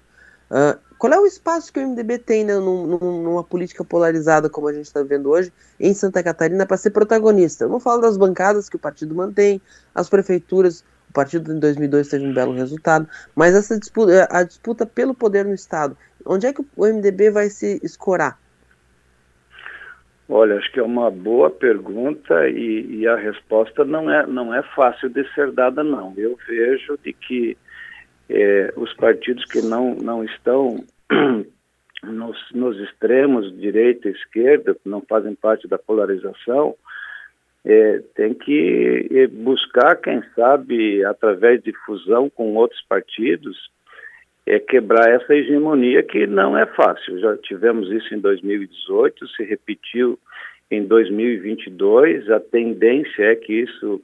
[0.49, 4.67] Uh, qual é o espaço que o MDB tem né, num, numa política polarizada como
[4.67, 7.65] a gente está vendo hoje em Santa Catarina para ser protagonista?
[7.65, 9.61] Eu não falo das bancadas que o partido mantém,
[9.93, 14.85] as prefeituras, o partido em 2002 teve um belo resultado, mas essa disputa, a disputa
[14.85, 18.39] pelo poder no Estado, onde é que o MDB vai se escorar?
[20.29, 24.61] Olha, acho que é uma boa pergunta e, e, a resposta não é, não é
[24.75, 26.13] fácil de ser dada, não.
[26.17, 27.57] Eu vejo de que
[28.29, 30.83] é, os partidos que não, não estão
[32.03, 36.75] nos, nos extremos, direita e esquerda, que não fazem parte da polarização,
[37.65, 43.69] é, tem que buscar, quem sabe, através de fusão com outros partidos,
[44.45, 47.19] é quebrar essa hegemonia que não é fácil.
[47.19, 50.17] Já tivemos isso em 2018, se repetiu
[50.71, 54.01] em 2022, a tendência é que isso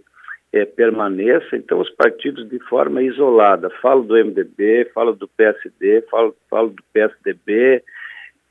[0.53, 1.57] é, permaneça.
[1.57, 6.83] Então, os partidos de forma isolada, falo do MDB, falo do PSD, falo, falo do
[6.93, 7.83] PSDB,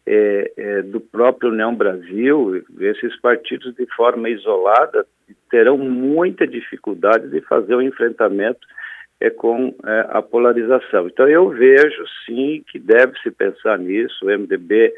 [0.05, 5.07] é, é, do próprio União Brasil, esses partidos de forma isolada
[5.49, 8.67] terão muita dificuldade de fazer o enfrentamento
[9.21, 11.07] é com é, a polarização.
[11.07, 14.25] Então eu vejo sim que deve se pensar nisso.
[14.25, 14.93] O MDB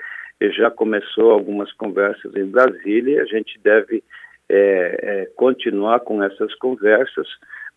[0.56, 3.22] já começou algumas conversas em Brasília.
[3.22, 4.02] A gente deve
[4.48, 7.26] é, é, continuar com essas conversas,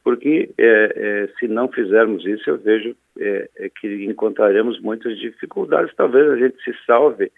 [0.03, 3.49] porque é, é, se não fizermos isso, eu vejo é,
[3.79, 5.93] que encontraremos muitas dificuldades.
[5.95, 7.31] Talvez a gente se salve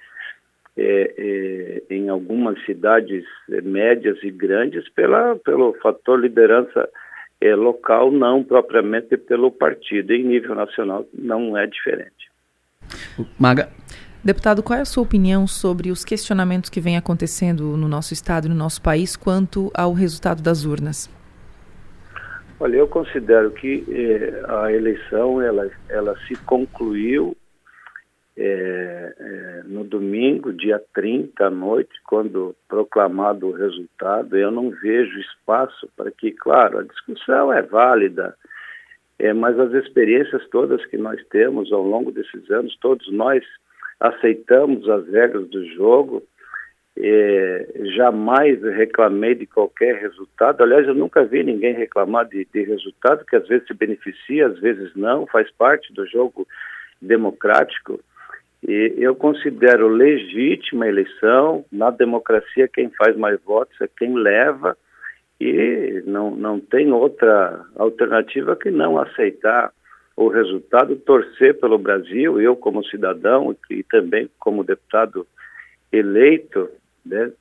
[1.89, 3.25] em algumas cidades
[3.63, 6.87] médias e grandes pela, pelo fator liderança
[7.41, 10.13] é, local, não propriamente pelo partido.
[10.13, 12.29] Em nível nacional não é diferente.
[13.37, 13.69] Maga.
[14.23, 18.47] Deputado, qual é a sua opinião sobre os questionamentos que vêm acontecendo no nosso estado
[18.47, 21.09] e no nosso país quanto ao resultado das urnas?
[22.59, 27.35] Olha, eu considero que eh, a eleição ela, ela se concluiu
[28.41, 35.19] é, é, no domingo, dia 30 à noite, quando proclamado o resultado, eu não vejo
[35.19, 38.33] espaço para que, claro, a discussão é válida,
[39.19, 43.43] é, mas as experiências todas que nós temos ao longo desses anos, todos nós
[43.99, 46.23] aceitamos as regras do jogo,
[46.97, 50.61] é, jamais reclamei de qualquer resultado.
[50.61, 54.59] Aliás, eu nunca vi ninguém reclamar de, de resultado, que às vezes se beneficia, às
[54.59, 56.47] vezes não, faz parte do jogo
[57.01, 57.99] democrático.
[58.67, 61.63] E eu considero legítima a eleição.
[61.71, 64.77] Na democracia, quem faz mais votos é quem leva,
[65.39, 69.71] e não, não tem outra alternativa que não aceitar
[70.19, 72.41] o resultado, torcer pelo Brasil.
[72.41, 75.25] Eu, como cidadão e também como deputado
[75.93, 76.69] eleito,
[77.05, 77.31] né?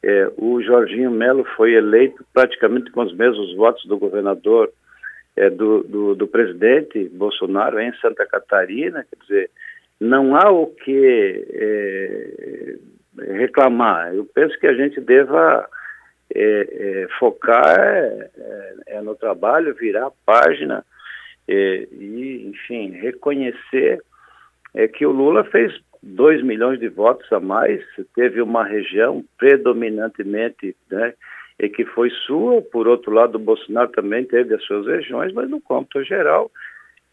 [0.00, 4.70] É, o Jorginho Melo foi eleito praticamente com os mesmos votos do governador,
[5.34, 9.50] é, do, do, do presidente Bolsonaro em Santa Catarina, quer dizer,
[10.00, 12.76] não há o que é,
[13.34, 14.14] reclamar.
[14.14, 15.68] Eu penso que a gente deva
[16.32, 17.76] é, é, focar
[18.86, 20.84] é, no trabalho, virar a página
[21.48, 24.00] é, e, enfim, reconhecer
[24.94, 27.82] que o Lula fez 2 milhões de votos a mais,
[28.14, 31.14] teve uma região predominantemente né,
[31.58, 35.48] e que foi sua, por outro lado, o Bolsonaro também teve as suas regiões, mas
[35.50, 36.50] no cômputo geral,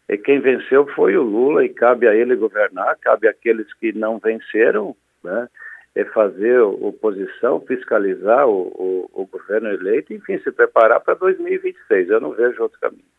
[0.08, 4.18] e quem venceu foi o Lula e cabe a ele governar, cabe àqueles que não
[4.18, 4.94] venceram,
[5.24, 5.48] né,
[5.96, 12.10] é fazer oposição, fiscalizar o, o, o governo eleito, enfim, se preparar para 2026.
[12.10, 13.15] Eu não vejo outro caminho.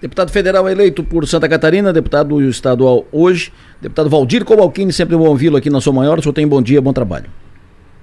[0.00, 5.56] Deputado federal eleito por Santa Catarina, deputado estadual hoje, deputado Valdir Cobalcini, sempre bom ouvi-lo
[5.56, 6.20] aqui na sua maior.
[6.20, 7.28] O senhor tem bom dia, bom trabalho.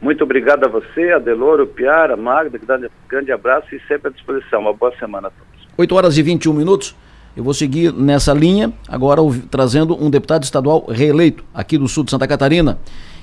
[0.02, 4.12] Muito obrigado a você, Adeloro, Piara, Magda, que dá um grande abraço e sempre à
[4.12, 4.60] disposição.
[4.60, 5.68] Uma boa semana a todos.
[5.78, 6.94] 8 horas e 21 minutos.
[7.36, 12.12] Eu vou seguir nessa linha, agora trazendo um deputado estadual reeleito aqui do sul de
[12.12, 12.78] Santa Catarina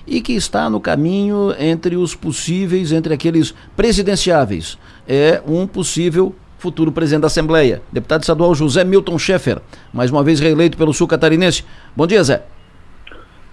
[0.06, 4.78] e que está no caminho entre os possíveis, entre aqueles presidenciáveis.
[5.06, 9.58] É um possível futuro presidente da Assembleia, deputado estadual José Milton Schaeffer,
[9.92, 11.64] mais uma vez reeleito pelo sul catarinense.
[11.96, 12.44] Bom dia, Zé.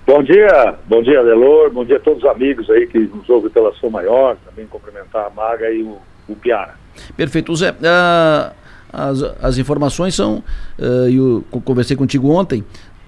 [0.05, 3.49] Bom dia, bom dia, Delor, bom dia a todos os amigos aí que nos ouvem
[3.49, 6.75] pela Sua Maior, também cumprimentar a Maga e o, o Piara.
[7.17, 7.55] Perfeito.
[7.55, 8.53] Zé, uh,
[8.93, 10.43] as, as informações são,
[10.77, 12.63] uh, eu conversei contigo ontem,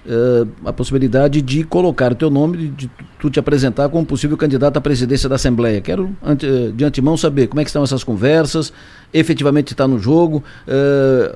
[0.06, 4.36] uh, a possibilidade de colocar o teu nome, de, de tu te apresentar como possível
[4.36, 5.80] candidato à presidência da Assembleia.
[5.80, 8.72] Quero ante, de antemão saber como é que estão essas conversas,
[9.12, 10.42] efetivamente está no jogo,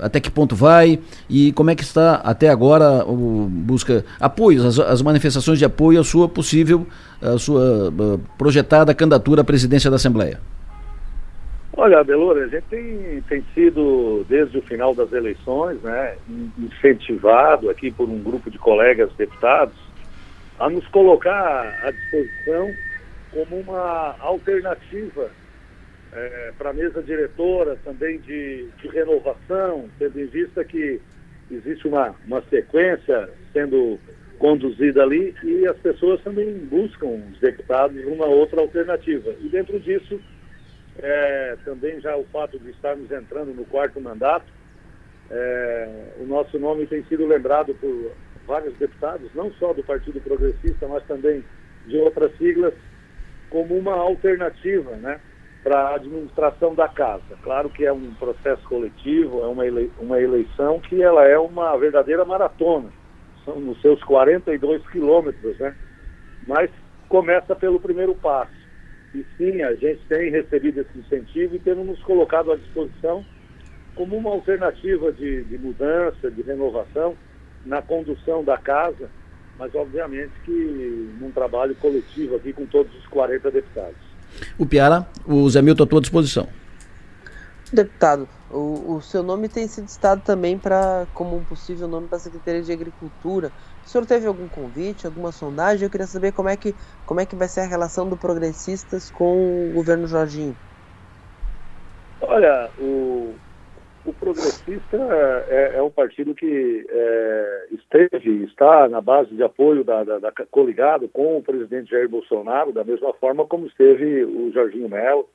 [0.01, 4.79] até que ponto vai e como é que está até agora o busca apoios, as,
[4.79, 6.87] as manifestações de apoio à sua possível,
[7.21, 7.93] à sua
[8.39, 10.41] projetada candidatura à presidência da Assembleia.
[11.79, 16.15] Olha, Belora, a gente tem, tem sido, desde o final das eleições, né,
[16.59, 19.77] incentivado aqui por um grupo de colegas deputados
[20.59, 22.71] a nos colocar à disposição
[23.31, 25.31] como uma alternativa
[26.17, 31.01] é, para a mesa diretora também de, de, renovação, tendo em vista que
[31.51, 33.99] existe uma, uma sequência sendo
[34.39, 39.35] conduzida ali e as pessoas também buscam, os deputados, uma outra alternativa.
[39.41, 40.21] E dentro disso,
[40.99, 44.47] é, também já o fato de estarmos entrando no quarto mandato,
[45.31, 45.89] é,
[46.21, 48.13] o nosso nome tem sido lembrado por
[48.47, 51.45] vários deputados, não só do Partido Progressista, mas também
[51.87, 52.75] de outras siglas,
[53.51, 55.21] como uma alternativa né,
[55.67, 57.37] para a administração da casa.
[57.43, 61.77] Claro que é um processo coletivo, é uma, ele, uma eleição que ela é uma
[61.77, 62.89] verdadeira maratona,
[63.45, 65.75] são nos seus 42 quilômetros, né?
[66.47, 66.71] mas
[67.09, 68.55] começa pelo primeiro passo.
[69.13, 73.27] E sim, a gente tem recebido esse incentivo e temos nos colocado à disposição
[73.97, 77.17] como uma alternativa de, de mudança, de renovação
[77.65, 79.11] na condução da casa,
[79.59, 84.06] mas obviamente que num trabalho coletivo aqui com todos os 40 deputados.
[84.59, 86.49] O Piara, o Zé Milton à tua disposição.
[87.73, 92.17] Deputado, o, o seu nome tem sido citado também para como um possível nome para
[92.17, 93.51] a Secretaria de Agricultura.
[93.85, 95.85] O senhor teve algum convite, alguma sondagem?
[95.85, 99.11] Eu queria saber como é que, como é que vai ser a relação do Progressistas
[99.11, 100.57] com o governo Jorginho.
[102.21, 103.35] Olha, o,
[104.07, 104.97] o Progressista
[105.49, 110.33] é, é um partido que é, esteve, está na base de apoio da, da, da,
[110.51, 115.29] coligado com o presidente Jair Bolsonaro, da mesma forma como esteve o Jorginho Melo,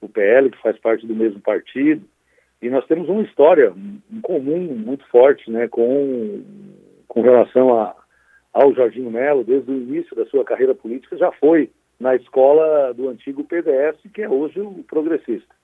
[0.00, 2.04] o PL, que faz parte do mesmo partido.
[2.60, 3.72] E nós temos uma história
[4.10, 6.42] em comum muito forte né, com,
[7.08, 7.94] com relação a,
[8.52, 13.08] ao Jorginho Melo, desde o início da sua carreira política, já foi na escola do
[13.08, 15.54] antigo PDS, que é hoje o progressista.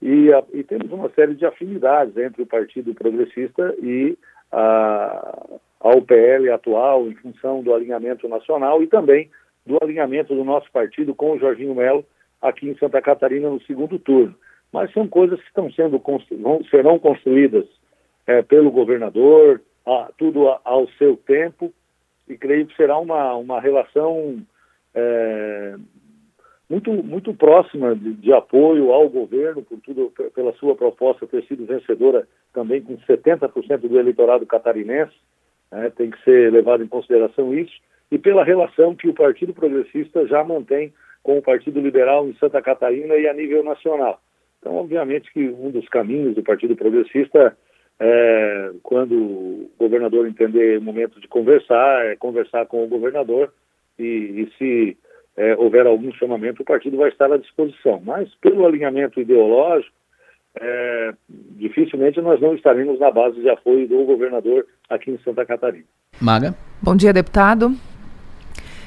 [0.00, 4.16] E, a, e, temos uma série de afinidades entre o Partido Progressista e
[4.52, 9.28] a, a UPL atual, em função do alinhamento nacional e também
[9.66, 12.04] do alinhamento do nosso partido com o Jorginho Melo
[12.40, 14.34] aqui em Santa Catarina no segundo turno.
[14.72, 16.00] Mas são coisas que estão sendo
[16.70, 17.66] serão construídas
[18.26, 21.72] é, pelo governador, a, tudo a, ao seu tempo,
[22.28, 24.38] e creio que será uma, uma relação
[24.94, 25.74] é,
[26.68, 31.64] muito, muito próxima de, de, apoio ao governo, por tudo, pela sua proposta ter sido
[31.64, 35.14] vencedora também com 70% do eleitorado catarinense,
[35.72, 37.72] né, tem que ser levado em consideração isso,
[38.10, 42.60] e pela relação que o Partido Progressista já mantém com o Partido Liberal em Santa
[42.60, 44.20] Catarina e a nível nacional.
[44.58, 47.56] Então, obviamente que um dos caminhos do Partido Progressista
[48.00, 53.52] é, quando o governador entender o momento de conversar, é conversar com o governador
[53.98, 54.96] e, e se
[55.38, 58.02] é, houver algum chamamento, o partido vai estar à disposição.
[58.04, 59.94] Mas, pelo alinhamento ideológico,
[60.60, 61.12] é,
[61.56, 65.84] dificilmente nós não estaremos na base de apoio do governador aqui em Santa Catarina.
[66.20, 66.54] Maga.
[66.82, 67.72] Bom dia, deputado.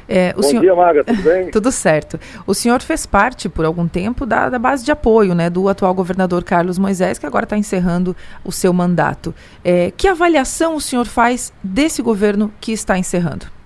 [0.10, 0.62] É, Bom senhor...
[0.62, 1.52] dia, Maga, tudo bem?
[1.52, 2.20] tudo certo.
[2.46, 5.94] O senhor fez parte, por algum tempo, da, da base de apoio né, do atual
[5.94, 9.34] governador Carlos Moisés, que agora está encerrando o seu mandato.
[9.64, 13.61] É, que avaliação o senhor faz desse governo que está encerrando?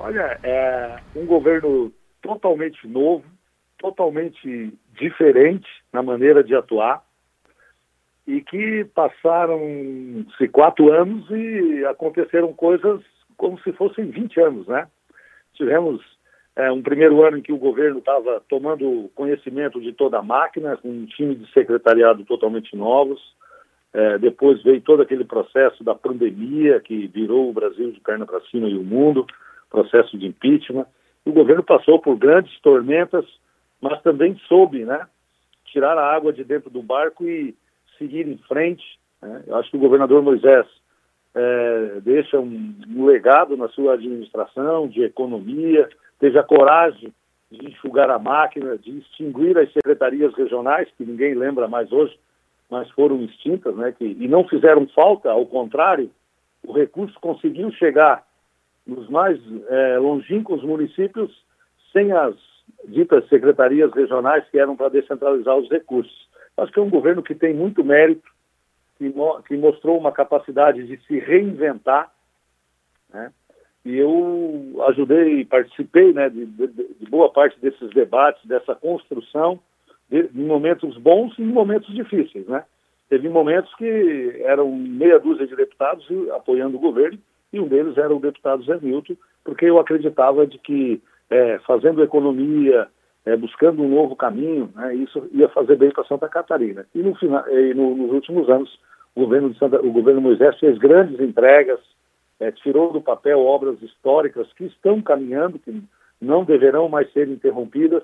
[0.00, 3.24] Olha, é um governo totalmente novo,
[3.78, 7.02] totalmente diferente na maneira de atuar
[8.26, 13.00] e que passaram-se quatro anos e aconteceram coisas
[13.36, 14.86] como se fossem 20 anos, né?
[15.54, 16.00] Tivemos
[16.54, 20.76] é, um primeiro ano em que o governo estava tomando conhecimento de toda a máquina,
[20.76, 23.20] com um time de secretariado totalmente novos.
[23.92, 28.40] É, depois veio todo aquele processo da pandemia que virou o Brasil de perna para
[28.42, 29.26] cima e o mundo
[29.70, 30.86] processo de impeachment.
[31.24, 33.24] O governo passou por grandes tormentas,
[33.80, 35.06] mas também soube né,
[35.66, 37.54] tirar a água de dentro do barco e
[37.98, 38.84] seguir em frente.
[39.20, 39.44] Né?
[39.46, 40.66] Eu acho que o governador Moisés
[41.34, 47.12] é, deixa um, um, legado na sua administração de economia, teve a coragem
[47.50, 52.18] de enxugar a máquina, de extinguir as secretarias regionais, que ninguém lembra mais hoje,
[52.70, 56.10] mas foram extintas, né, que, e não fizeram falta, ao contrário,
[56.66, 58.26] o recurso conseguiu chegar
[58.88, 61.30] nos mais é, longínquos municípios
[61.92, 62.34] sem as
[62.86, 66.28] ditas secretarias regionais que eram para descentralizar os recursos.
[66.56, 68.28] Acho que é um governo que tem muito mérito,
[68.96, 72.10] que, mo que mostrou uma capacidade de se reinventar,
[73.12, 73.30] né?
[73.84, 79.58] E eu ajudei participei né, de, de, de, boa parte desses debates, dessa construção,
[80.10, 82.46] de, em momentos bons e em momentos difíceis.
[82.46, 82.64] Né?
[83.08, 87.18] Teve momentos que eram meia dúzia de deputados apoiando o governo,
[87.52, 92.02] e um deles era o deputado Zé Milton, porque eu acreditava de que é, fazendo
[92.02, 92.88] economia,
[93.24, 96.86] é, buscando um novo caminho, né, isso ia fazer bem para Santa Catarina.
[96.94, 98.78] E, no final, e no, nos últimos anos,
[99.14, 101.80] o governo, Santa, o governo Moisés fez grandes entregas,
[102.40, 105.82] é, tirou do papel obras históricas que estão caminhando, que
[106.20, 108.02] não deverão mais ser interrompidas.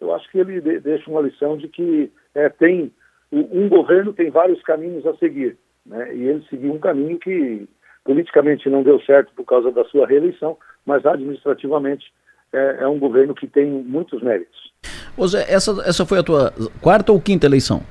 [0.00, 2.92] Eu acho que ele de, deixa uma lição de que é, tem
[3.32, 6.14] um governo tem vários caminhos a seguir, né?
[6.14, 7.68] E ele seguiu um caminho que
[8.06, 12.06] politicamente não deu certo por causa da sua reeleição, mas administrativamente
[12.52, 14.72] é, é um governo que tem muitos méritos.
[15.16, 17.82] Ô Zé, essa, essa foi a tua quarta ou quinta eleição?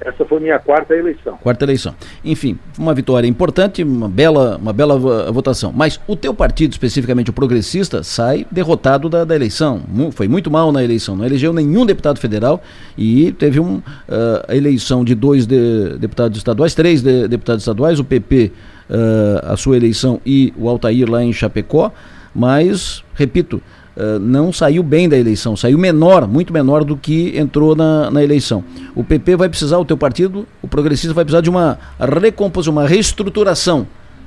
[0.00, 1.36] Essa foi minha quarta eleição.
[1.36, 1.94] Quarta eleição.
[2.24, 4.98] Enfim, uma vitória importante, uma bela, uma bela
[5.30, 5.72] votação.
[5.74, 9.82] Mas o teu partido, especificamente o progressista, sai derrotado da, da eleição.
[10.12, 11.14] Foi muito mal na eleição.
[11.14, 12.62] Não elegeu nenhum deputado federal
[12.96, 13.82] e teve um, uh,
[14.48, 18.52] a eleição de dois de, deputados estaduais, três de, deputados estaduais, o PP,
[19.42, 21.92] a sua eleição e o Altair lá em Chapecó.
[22.34, 23.60] Mas, repito,
[23.96, 28.22] eh, não saiu bem da eleição, saiu menor, muito menor do que entrou na, na
[28.22, 28.64] eleição.
[28.94, 32.86] O PP vai precisar, o teu partido, o progressista vai precisar de uma recomposição, uma
[32.86, 33.86] reestruturação.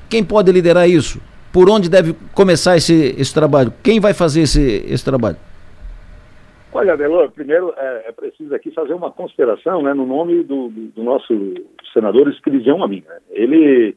[0.09, 1.19] Quem pode liderar isso?
[1.51, 3.73] Por onde deve começar esse, esse trabalho?
[3.81, 5.37] Quem vai fazer esse, esse trabalho?
[6.71, 10.81] Olha, Delor, primeiro é, é, preciso aqui fazer uma consideração né, no nome do, do,
[10.95, 11.33] do nosso
[11.93, 13.03] senador Espiridião Amin.
[13.07, 13.17] Né?
[13.31, 13.95] Ele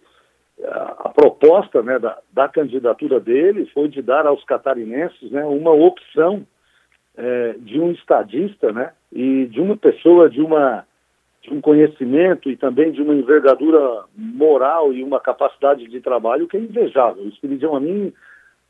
[0.64, 6.46] a proposta né, da, da, candidatura dele foi de dar aos catarinenses né, uma opção
[7.16, 10.86] é, de um estadista né, e de uma pessoa de, uma,
[11.42, 16.56] de um conhecimento e também de uma envergadura moral e uma capacidade de trabalho que
[16.56, 17.24] é invejável.
[17.24, 18.12] O Espiridião Amin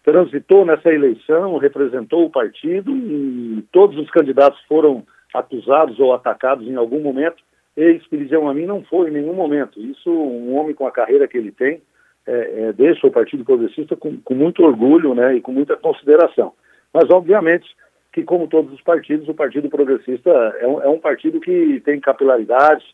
[0.04, 6.76] transitou nessa eleição, representou o partido e todos os candidatos foram acusados ou atacados em
[6.76, 7.42] algum momento
[7.76, 9.80] ex-Espiridião a mim não foi em nenhum momento.
[9.80, 11.82] Isso, um homem com a carreira que ele tem,
[12.26, 16.52] é, é, deixa o Partido Progressista com, com, muito orgulho né, e com muita consideração.
[16.92, 17.66] Mas, obviamente,
[18.12, 22.00] que como todos os partidos, o Partido Progressista é um, é um partido que tem
[22.00, 22.84] capilaridade,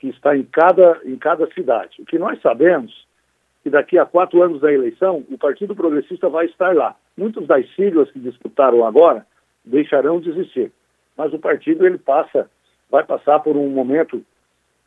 [0.00, 2.02] que está em cada, em cada cidade.
[2.02, 3.06] O que nós sabemos
[3.62, 6.96] que daqui a quatro anos da eleição, o Partido Progressista vai estar lá.
[7.16, 9.24] Muitas das siglas que disputaram agora
[9.64, 10.72] deixarão de existir.
[11.16, 12.50] Mas o partido ele passa,
[12.90, 14.24] vai passar por um momento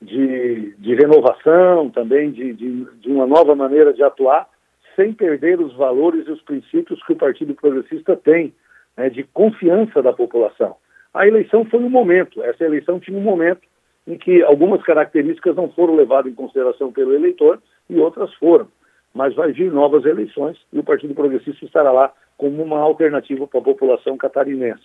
[0.05, 4.47] de, de renovação, também de, de, de uma nova maneira de atuar,
[4.95, 8.53] sem perder os valores e os princípios que o Partido Progressista tem,
[8.95, 10.75] né, de confiança da população.
[11.13, 13.61] A eleição foi um momento, essa eleição tinha um momento
[14.07, 18.67] em que algumas características não foram levadas em consideração pelo eleitor e outras foram.
[19.13, 23.59] Mas vai vir novas eleições e o Partido Progressista estará lá como uma alternativa para
[23.59, 24.83] a população catarinense.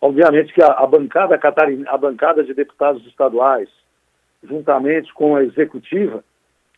[0.00, 3.68] Obviamente que a, a bancada catarin, a bancada de deputados estaduais,
[4.42, 6.24] juntamente com a executiva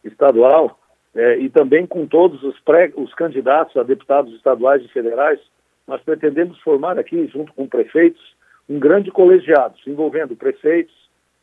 [0.04, 0.78] estadual
[1.14, 5.40] é, e também com todos os, pré, os candidatos a deputados estaduais e federais,
[5.86, 8.34] nós pretendemos formar aqui, junto com prefeitos,
[8.68, 10.94] um grande colegiado, envolvendo prefeitos,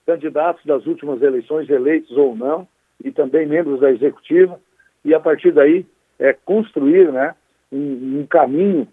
[0.06, 2.68] candidatos das últimas eleições eleitos ou não,
[3.04, 4.60] e também membros da executiva,
[5.04, 5.86] e a partir daí
[6.18, 7.36] é, construir né,
[7.72, 8.88] um, um caminho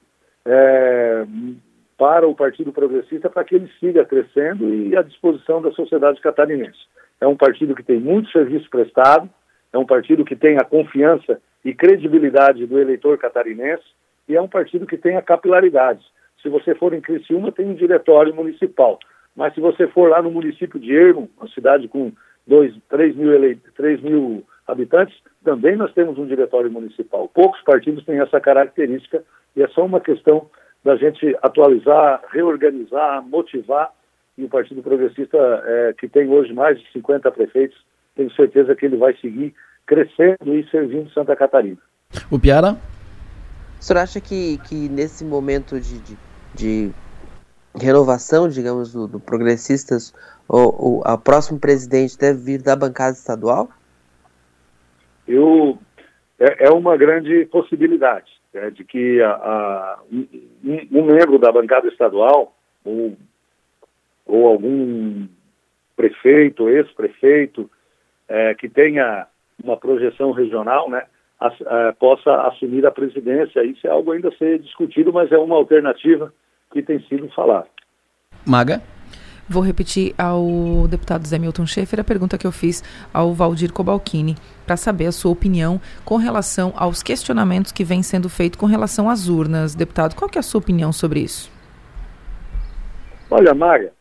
[0.44, 1.24] é,
[1.96, 6.84] para o Partido Progressista para que ele siga crescendo e à disposição da sociedade catarinense
[7.24, 9.28] é um partido que tem muito serviço prestado,
[9.72, 13.84] é um partido que tem a confiança e credibilidade do eleitor catarinense
[14.28, 16.04] e é um partido que tem a capilaridade.
[16.42, 18.98] Se você for em Criciúma, tem um diretório municipal.
[19.34, 22.12] Mas se você for lá no município de Ermo, uma cidade com
[22.46, 23.58] 2, 3 mil, ele...
[23.74, 27.28] 3 mil habitantes, também nós temos um diretório municipal.
[27.28, 29.24] Poucos partidos têm essa característica
[29.56, 30.48] e é só uma questão
[30.84, 33.90] da gente atualizar, reorganizar, motivar
[34.36, 37.78] e o Partido Progressista, é, que tem hoje mais de 50 prefeitos,
[38.16, 39.54] tenho certeza que ele vai seguir
[39.86, 41.78] crescendo e servindo Santa Catarina.
[42.30, 42.76] O Piara?
[43.80, 46.16] O senhor acha que, que nesse momento de, de,
[46.54, 46.90] de
[47.74, 50.14] renovação, digamos, do, do Progressistas,
[50.48, 53.68] o, o a próximo presidente deve vir da bancada estadual?
[55.26, 55.78] Eu,
[56.38, 60.26] é, é uma grande possibilidade é, de que a, a um,
[60.92, 63.16] um membro da bancada estadual, ou
[64.26, 65.26] ou algum
[65.96, 67.70] prefeito, ex-prefeito,
[68.28, 69.26] é, que tenha
[69.62, 71.04] uma projeção regional, né,
[71.40, 73.64] a, a, possa assumir a presidência.
[73.64, 76.32] Isso é algo ainda a ser discutido, mas é uma alternativa
[76.72, 77.66] que tem sido falada.
[78.46, 78.82] Maga?
[79.48, 84.36] Vou repetir ao deputado Zé Milton Schaefer a pergunta que eu fiz ao Valdir Cobalcini,
[84.66, 89.08] para saber a sua opinião com relação aos questionamentos que vêm sendo feitos com relação
[89.08, 89.74] às urnas.
[89.74, 91.52] Deputado, qual que é a sua opinião sobre isso?
[93.30, 93.92] Olha, Maga,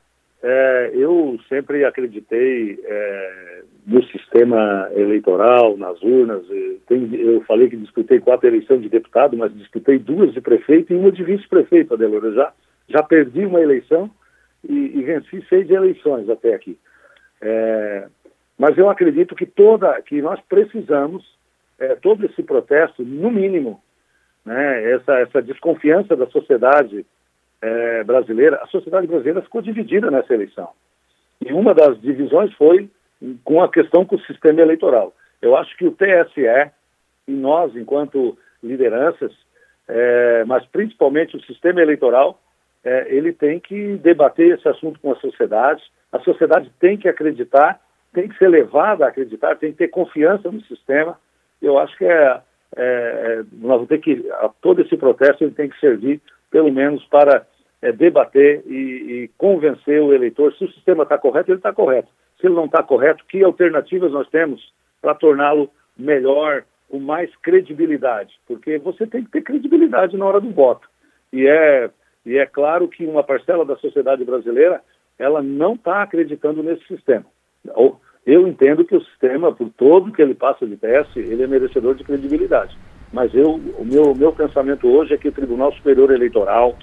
[0.44, 6.46] é, eu sempre acreditei é, no sistema eleitoral, nas urnas.
[6.86, 10.98] Tem, eu falei que disputei quatro eleições de deputado, mas disputei duas de prefeito e
[10.98, 12.34] uma de vice-prefeito, Adelora.
[12.34, 12.52] Já,
[12.90, 14.12] já perdi uma eleição
[14.68, 16.78] e, e, venci seis eleições até aqui.
[17.42, 18.08] É,
[18.58, 21.24] mas eu acredito que toda, que nós precisamos
[21.80, 23.82] é, todo esse protesto, no mínimo,
[24.46, 27.06] né, essa, essa desconfiança da sociedade
[27.64, 30.70] é, brasileira, a sociedade brasileira ficou dividida nessa eleição.
[31.40, 32.90] E uma das divisões foi
[33.46, 35.14] com a questão com o sistema eleitoral.
[35.42, 36.72] Eu acho que o TSE
[37.26, 39.32] e nós, enquanto lideranças,
[39.88, 42.38] é, mas principalmente o sistema eleitoral,
[42.84, 45.82] é, ele tem que debater esse assunto com a sociedade.
[46.12, 47.80] A sociedade tem que acreditar,
[48.14, 51.18] tem que ser levada a acreditar, tem que ter confiança no sistema.
[51.62, 52.42] Eu acho que é,
[52.76, 54.22] é nós vamos ter que
[54.62, 57.46] todo esse processo ele tem que servir pelo menos para
[57.84, 62.08] é, debater e, e, convencer o eleitor se o sistema está correto, ele está correto.
[62.40, 68.34] Se ele não está correto, que alternativas nós temos para torná-lo melhor, com mais credibilidade?
[68.48, 70.88] Porque você tem que ter credibilidade na hora do voto.
[71.32, 71.90] E é,
[72.26, 74.82] e é claro que uma parcela da sociedade brasileira
[75.20, 77.26] ela não está acreditando nesse sistema.
[78.26, 81.96] Eu entendo que o sistema, por todo que ele passa de teste, ele é merecedor
[81.96, 82.78] de credibilidade.
[83.12, 86.78] Mas eu, o meu, meu pensamento hoje é que o Tribunal Superior Eleitoral,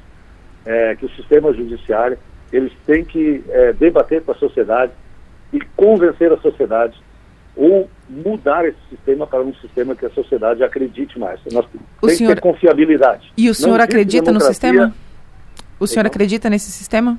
[0.64, 2.18] é, que o sistema judiciário,
[2.52, 4.92] eles têm que é, debater com a sociedade
[5.52, 7.00] e convencer a sociedade
[7.56, 11.40] ou mudar esse sistema para um sistema que a sociedade acredite mais.
[11.52, 11.66] Nós
[12.00, 12.30] o tem senhor...
[12.30, 13.32] que ter confiabilidade.
[13.36, 14.94] E o senhor acredita no sistema?
[15.78, 17.18] O senhor então, acredita nesse sistema?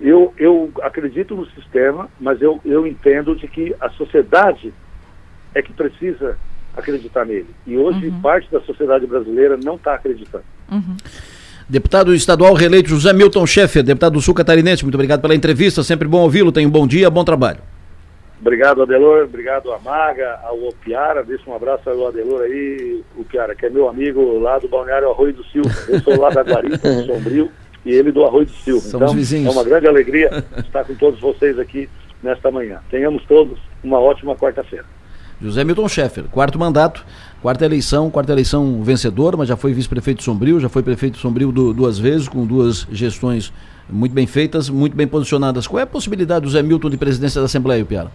[0.00, 4.72] Eu, eu acredito no sistema, mas eu, eu entendo de que a sociedade
[5.54, 6.36] é que precisa
[6.76, 7.48] acreditar nele.
[7.66, 8.20] E hoje uhum.
[8.20, 10.44] parte da sociedade brasileira não está acreditando.
[10.70, 10.96] Uhum.
[11.68, 16.08] Deputado estadual reeleito José Milton Schaeffer, deputado do Sul Catarinense, muito obrigado pela entrevista, sempre
[16.08, 17.58] bom ouvi-lo, tenha um bom dia, bom trabalho.
[18.40, 23.54] Obrigado, Adelor, obrigado a Maga, ao Piara, deixa um abraço ao Adelor aí, o Piara,
[23.54, 26.92] que é meu amigo lá do Balneário Arroio do Silva, eu sou lá da Guarita,
[26.92, 27.50] do Sombrio,
[27.86, 28.80] e ele do Arroio do Silva.
[28.80, 29.46] Somos então, vizinhos.
[29.54, 31.88] é uma grande alegria estar com todos vocês aqui
[32.20, 32.80] nesta manhã.
[32.90, 34.84] Tenhamos todos uma ótima quarta-feira.
[35.40, 37.04] José Milton Schaeffer, quarto mandato,
[37.42, 41.98] quarta eleição, quarta eleição vencedor, mas já foi vice-prefeito Sombrio, já foi prefeito Sombrio duas
[41.98, 43.52] vezes, com duas gestões
[43.90, 45.66] muito bem feitas, muito bem posicionadas.
[45.66, 48.12] Qual é a possibilidade do José Milton de presidência da Assembleia, Piara?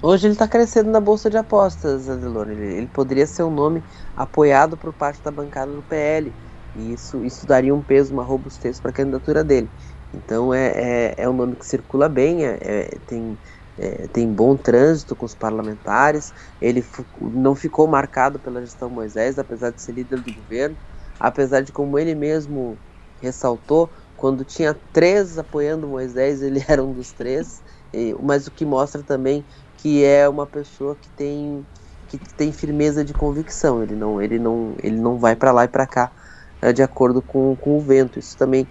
[0.00, 2.48] Hoje ele está crescendo na bolsa de apostas, Adelor.
[2.48, 3.82] Ele, ele poderia ser um nome
[4.16, 6.32] apoiado por parte da bancada do PL.
[6.76, 9.68] E isso, isso daria um peso, uma robustez para a candidatura dele.
[10.14, 13.36] Então é, é, é, um nome que circula bem, é, é tem
[13.76, 16.84] é, tem bom trânsito com os parlamentares, ele
[17.20, 20.78] não ficou marcado pela gestão Moisés, apesar de ser líder do governo,
[21.18, 22.80] apesar de, como ele mesmo
[23.20, 27.62] ressaltou, quando tinha três apoiando Moisés, ele era um dos três,
[27.92, 29.46] e, mas o que mostra também
[29.76, 31.66] que é uma pessoa que tem,
[32.08, 35.68] que tem firmeza de convicção, ele não, ele não, ele não vai para lá e
[35.68, 36.12] para cá
[36.60, 38.18] é, de acordo com, com o vento.
[38.18, 38.68] Isso também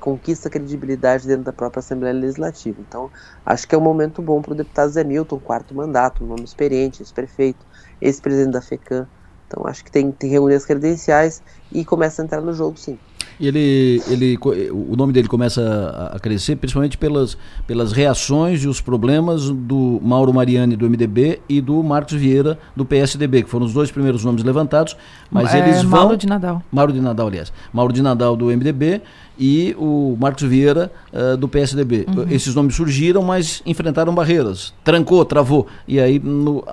[0.00, 2.80] conquista credibilidade dentro da própria Assembleia Legislativa.
[2.80, 3.10] Então,
[3.44, 6.44] acho que é um momento bom para o deputado Zé Milton, quarto mandato, um nome
[6.44, 7.66] experiente, ex-prefeito,
[8.00, 9.08] ex-presidente da FECAM.
[9.46, 12.98] Então, acho que tem, tem reunir as credenciais e começa a entrar no jogo, sim
[13.40, 14.38] ele, ele,
[14.72, 20.32] o nome dele começa a crescer principalmente pelas, pelas reações e os problemas do Mauro
[20.32, 24.42] Mariani do MDB e do Marcos Vieira do PSDB, que foram os dois primeiros nomes
[24.44, 24.96] levantados,
[25.30, 26.00] mas é, eles vão...
[26.00, 26.62] Mauro de Nadal.
[26.70, 27.52] Mauro de Nadal, aliás.
[27.72, 29.02] Mauro de Nadal do MDB
[29.38, 32.06] e o Marcos Vieira uh, do PSDB.
[32.08, 32.26] Uhum.
[32.30, 34.72] Esses nomes surgiram, mas enfrentaram barreiras.
[34.82, 35.66] Trancou, travou.
[35.86, 36.64] E aí no,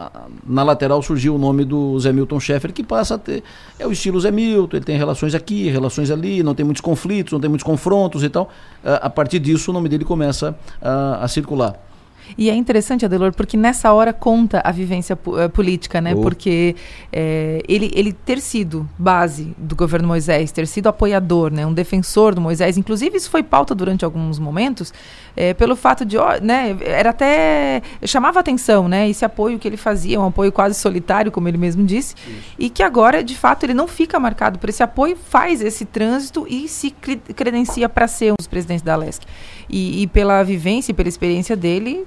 [0.46, 3.44] na lateral surgiu o nome do Zé Milton Schaeffer, que passa a ter.
[3.80, 7.34] É o estilo Zé Milton, ele tem relações aqui, relações ali, não tem muitos conflitos,
[7.34, 8.46] não tem muitos confrontos e tal.
[8.84, 11.91] Uh, a partir disso, o nome dele começa a, a circular.
[12.38, 16.14] E é interessante, Adelor, porque nessa hora conta a vivência uh, política, né?
[16.16, 16.22] Oh.
[16.22, 16.76] Porque
[17.12, 21.66] é, ele, ele ter sido base do governo Moisés, ter sido apoiador, né?
[21.66, 24.94] Um defensor do Moisés, inclusive isso foi pauta durante alguns momentos,
[25.36, 26.78] é, pelo fato de, ó, né?
[26.82, 29.10] Era até chamava atenção, né?
[29.10, 32.44] Esse apoio que ele fazia, um apoio quase solitário, como ele mesmo disse, isso.
[32.58, 36.46] e que agora, de fato, ele não fica marcado por esse apoio, faz esse trânsito
[36.50, 39.26] e se credencia para ser um dos presidentes da Lesc.
[39.70, 42.06] E, e pela vivência e pela experiência dele,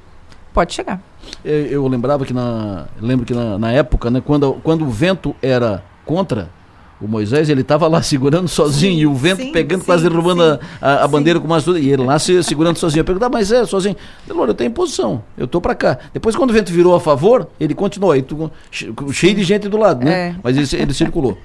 [0.55, 1.03] Pode chegar.
[1.45, 2.87] Eu, eu lembrava que na.
[3.01, 6.49] Lembro que na, na época, né, quando, quando o vento era contra,
[7.01, 10.09] o Moisés, ele estava lá segurando sozinho, sim, e o vento sim, pegando, sim, quase
[10.09, 13.01] derrubando a, a, a bandeira com mais tudo, e ele lá se, segurando sozinho.
[13.01, 13.97] Eu perguntava, mas é, sozinho.
[14.27, 15.99] Delor, eu tenho posição, eu estou para cá.
[16.13, 18.51] Depois, quando o vento virou a favor, ele continuou, aí tu,
[19.13, 20.29] cheio de gente do lado, né?
[20.29, 20.37] É.
[20.43, 21.37] Mas ele, ele circulou.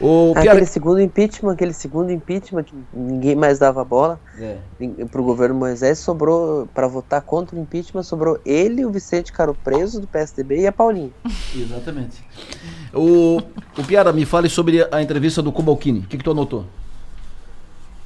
[0.00, 4.56] O Aquele segundo impeachment, aquele segundo impeachment, que ninguém mais dava bola é.
[5.10, 9.56] para o governo Moisés, sobrou, para votar contra o impeachment, sobrou ele, o Vicente Caro
[9.64, 11.10] Preso, do PSDB, e a Paulinha.
[11.54, 12.22] Exatamente.
[12.92, 13.40] O,
[13.76, 16.00] o Piara, me fale sobre a entrevista do Kubalkini.
[16.00, 16.64] O que, que tu anotou?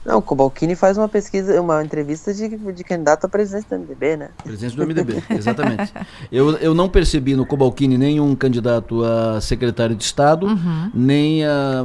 [0.04, 4.16] Não, o Cobalcini faz uma pesquisa, uma entrevista de, de candidato a presidente do MDB,
[4.16, 4.30] né?
[4.42, 5.92] Presidente do MDB, exatamente.
[6.30, 10.90] Eu, eu não percebi no Cobalcini nenhum candidato a secretário de Estado, uhum.
[10.92, 11.84] nem a,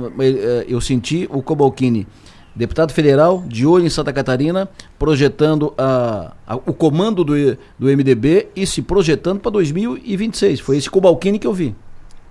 [0.67, 2.07] eu senti o Cobalcini,
[2.55, 4.67] deputado federal, de olho em Santa Catarina,
[4.97, 7.35] projetando a, a, o comando do,
[7.77, 10.59] do MDB e se projetando para 2026.
[10.59, 11.75] Foi esse Cobalcini que eu vi.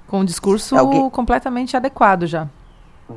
[0.09, 1.11] Com um discurso Alguém...
[1.11, 2.49] completamente adequado já.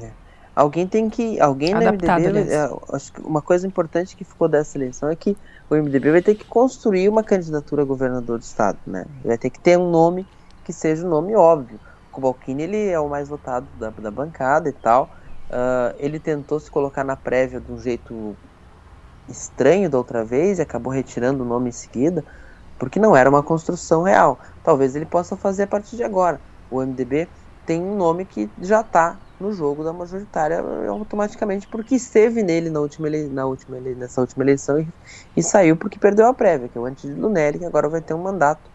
[0.01, 0.11] É.
[0.55, 1.39] Alguém tem que.
[1.39, 2.51] Alguém Adaptado, no MDB.
[2.51, 5.37] É, acho que uma coisa importante que ficou dessa eleição é que
[5.69, 9.05] o MDB vai ter que construir uma candidatura a governador do estado, né?
[9.23, 10.27] Vai ter que ter um nome
[10.65, 11.79] que seja um nome óbvio.
[12.09, 15.09] O Kubalkini, ele é o mais votado da, da bancada e tal.
[15.49, 18.35] Uh, ele tentou se colocar na prévia de um jeito
[19.29, 22.23] estranho da outra vez e acabou retirando o nome em seguida,
[22.77, 24.37] porque não era uma construção real.
[24.63, 26.39] Talvez ele possa fazer a partir de agora.
[26.69, 27.27] O MDB
[27.65, 30.59] tem um nome que já está no jogo da majoritária
[30.89, 34.87] automaticamente porque esteve nele na última, na última nessa última eleição e,
[35.37, 38.13] e, saiu porque perdeu a prévia, que é o Antídio Lunelli, que agora vai ter
[38.13, 38.69] um mandato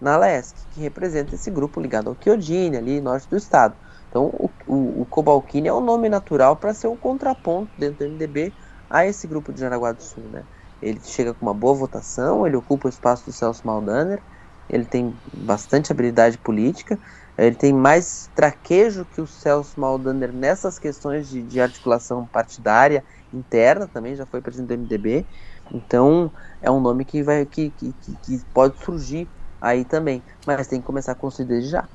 [0.00, 3.74] na LESC, que representa esse grupo ligado ao Chiodini, ali norte do estado.
[4.08, 4.32] Então
[4.66, 8.52] o, Cobalcini é o nome natural para ser um contraponto dentro do MDB
[8.88, 10.24] a esse grupo de Jaraguá do Sul.
[10.30, 10.42] Né?
[10.82, 14.22] Ele chega com uma boa votação, ele ocupa o espaço do Celso Maldaner,
[14.68, 16.98] ele tem bastante habilidade política,
[17.36, 23.02] ele tem mais traquejo que o Celso Maldander nessas questões de, de articulação partidária
[23.32, 25.24] interna, também já foi presidente do MDB.
[25.72, 29.28] Então é um nome que vai que, que, que pode surgir
[29.60, 31.88] aí também, mas tem que começar a construir desde já.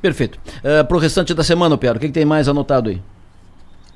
[0.00, 0.38] Perfeito.
[0.58, 3.02] Uh, Para o restante da semana, Pedro, o que, que tem mais anotado aí?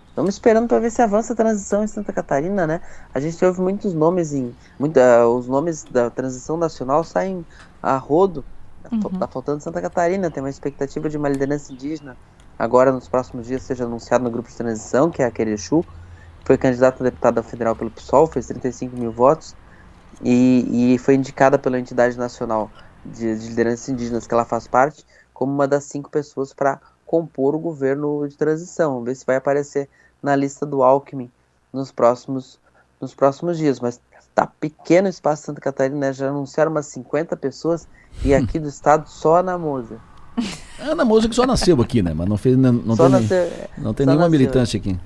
[0.08, 2.82] Estamos esperando para ver se avança a transição em Santa Catarina, né?
[3.14, 4.54] A gente ouve muitos nomes em.
[4.78, 7.46] Muita, os nomes da transição nacional saem
[7.83, 8.45] a rodo
[8.91, 9.18] Uhum.
[9.18, 12.16] Tá faltando Santa Catarina, tem uma expectativa de uma liderança indígena.
[12.59, 15.85] Agora, nos próximos dias, seja anunciado no grupo de transição, que é a Querechu.
[16.45, 19.55] Foi candidata a deputada federal pelo PSOL, fez 35 mil votos.
[20.22, 22.70] E, e foi indicada pela entidade nacional
[23.05, 27.55] de, de lideranças indígenas que ela faz parte como uma das cinco pessoas para compor
[27.55, 28.93] o governo de transição.
[28.93, 29.89] Vamos ver se vai aparecer
[30.22, 31.30] na lista do Alckmin
[31.72, 32.61] nos próximos,
[33.01, 33.80] nos próximos dias.
[33.80, 34.01] Mas
[34.35, 36.12] tá pequeno o espaço Santa Catarina, né?
[36.12, 37.87] já anunciaram umas 50 pessoas
[38.24, 39.99] e aqui do estado só a Moza.
[40.80, 42.14] A Ana Moza que só nasceu aqui, né?
[42.14, 44.99] Mas não fez não, não tem, nasceu, nem, não tem nenhuma militância aqui.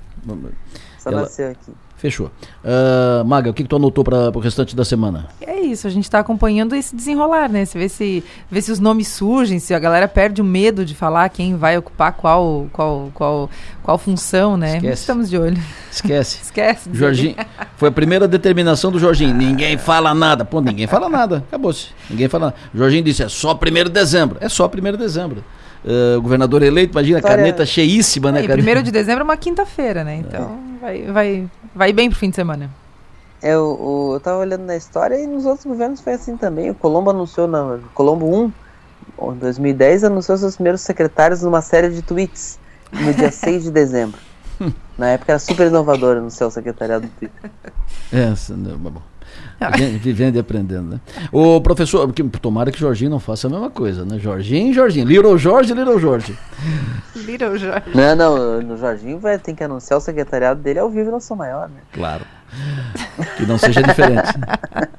[1.06, 1.22] Só Ela...
[1.22, 1.72] nasceu aqui.
[1.96, 2.30] Fechou.
[2.62, 5.28] Uh, Maga, o que, que tu anotou para o restante da semana?
[5.40, 7.64] É isso, a gente está acompanhando esse desenrolar, né?
[7.64, 10.94] Você vê se, vê se os nomes surgem, se a galera perde o medo de
[10.94, 13.50] falar quem vai ocupar qual, qual, qual,
[13.82, 14.76] qual função, né?
[14.76, 15.00] Esquece.
[15.00, 15.58] Estamos de olho.
[15.90, 16.42] Esquece.
[16.44, 16.90] Esquece.
[16.92, 17.36] Jorginho,
[17.78, 19.34] foi a primeira determinação do Jorginho.
[19.34, 20.44] Ninguém fala nada.
[20.44, 21.38] Pô, ninguém fala nada.
[21.48, 21.88] Acabou-se.
[22.10, 22.56] Ninguém fala nada.
[22.74, 24.36] O Jorginho disse, é só 1 de dezembro.
[24.40, 25.42] É só 1 de dezembro.
[25.84, 27.36] Uh, o governador eleito, imagina, História...
[27.36, 28.44] caneta cheíssima, né?
[28.44, 30.16] É, primeiro de dezembro é uma quinta-feira, né?
[30.16, 30.80] Então é.
[30.80, 32.70] vai, vai, vai bem pro fim de semana.
[33.42, 36.70] É, o, eu tava olhando na história e nos outros governos foi assim também.
[36.70, 42.02] O Colombo anunciou, na Colombo 1, em 2010, anunciou seus primeiros secretários numa série de
[42.02, 42.58] tweets
[42.92, 44.18] no dia 6 de dezembro.
[44.96, 47.50] Na época era super inovador anunciar o secretariado do Twitter.
[48.12, 49.02] É, não, bom.
[50.00, 51.00] Vivendo e aprendendo, né?
[51.32, 54.18] O professor, que, tomara que Jorginho não faça a mesma coisa, né?
[54.18, 55.06] Jorginho e Jorginho.
[55.06, 56.38] Little Jorge Little Jorge.
[57.14, 57.82] Little Jorge.
[57.94, 61.36] Não, não, no Jorginho vai, tem que anunciar o secretariado dele ao vivo não sou
[61.36, 61.80] maior, né?
[61.92, 62.24] Claro.
[63.36, 64.32] Que não seja diferente.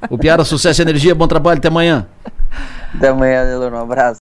[0.10, 2.08] O Piara, sucesso e energia, bom trabalho, até amanhã.
[2.96, 4.16] Até amanhã, Delor, um abraço.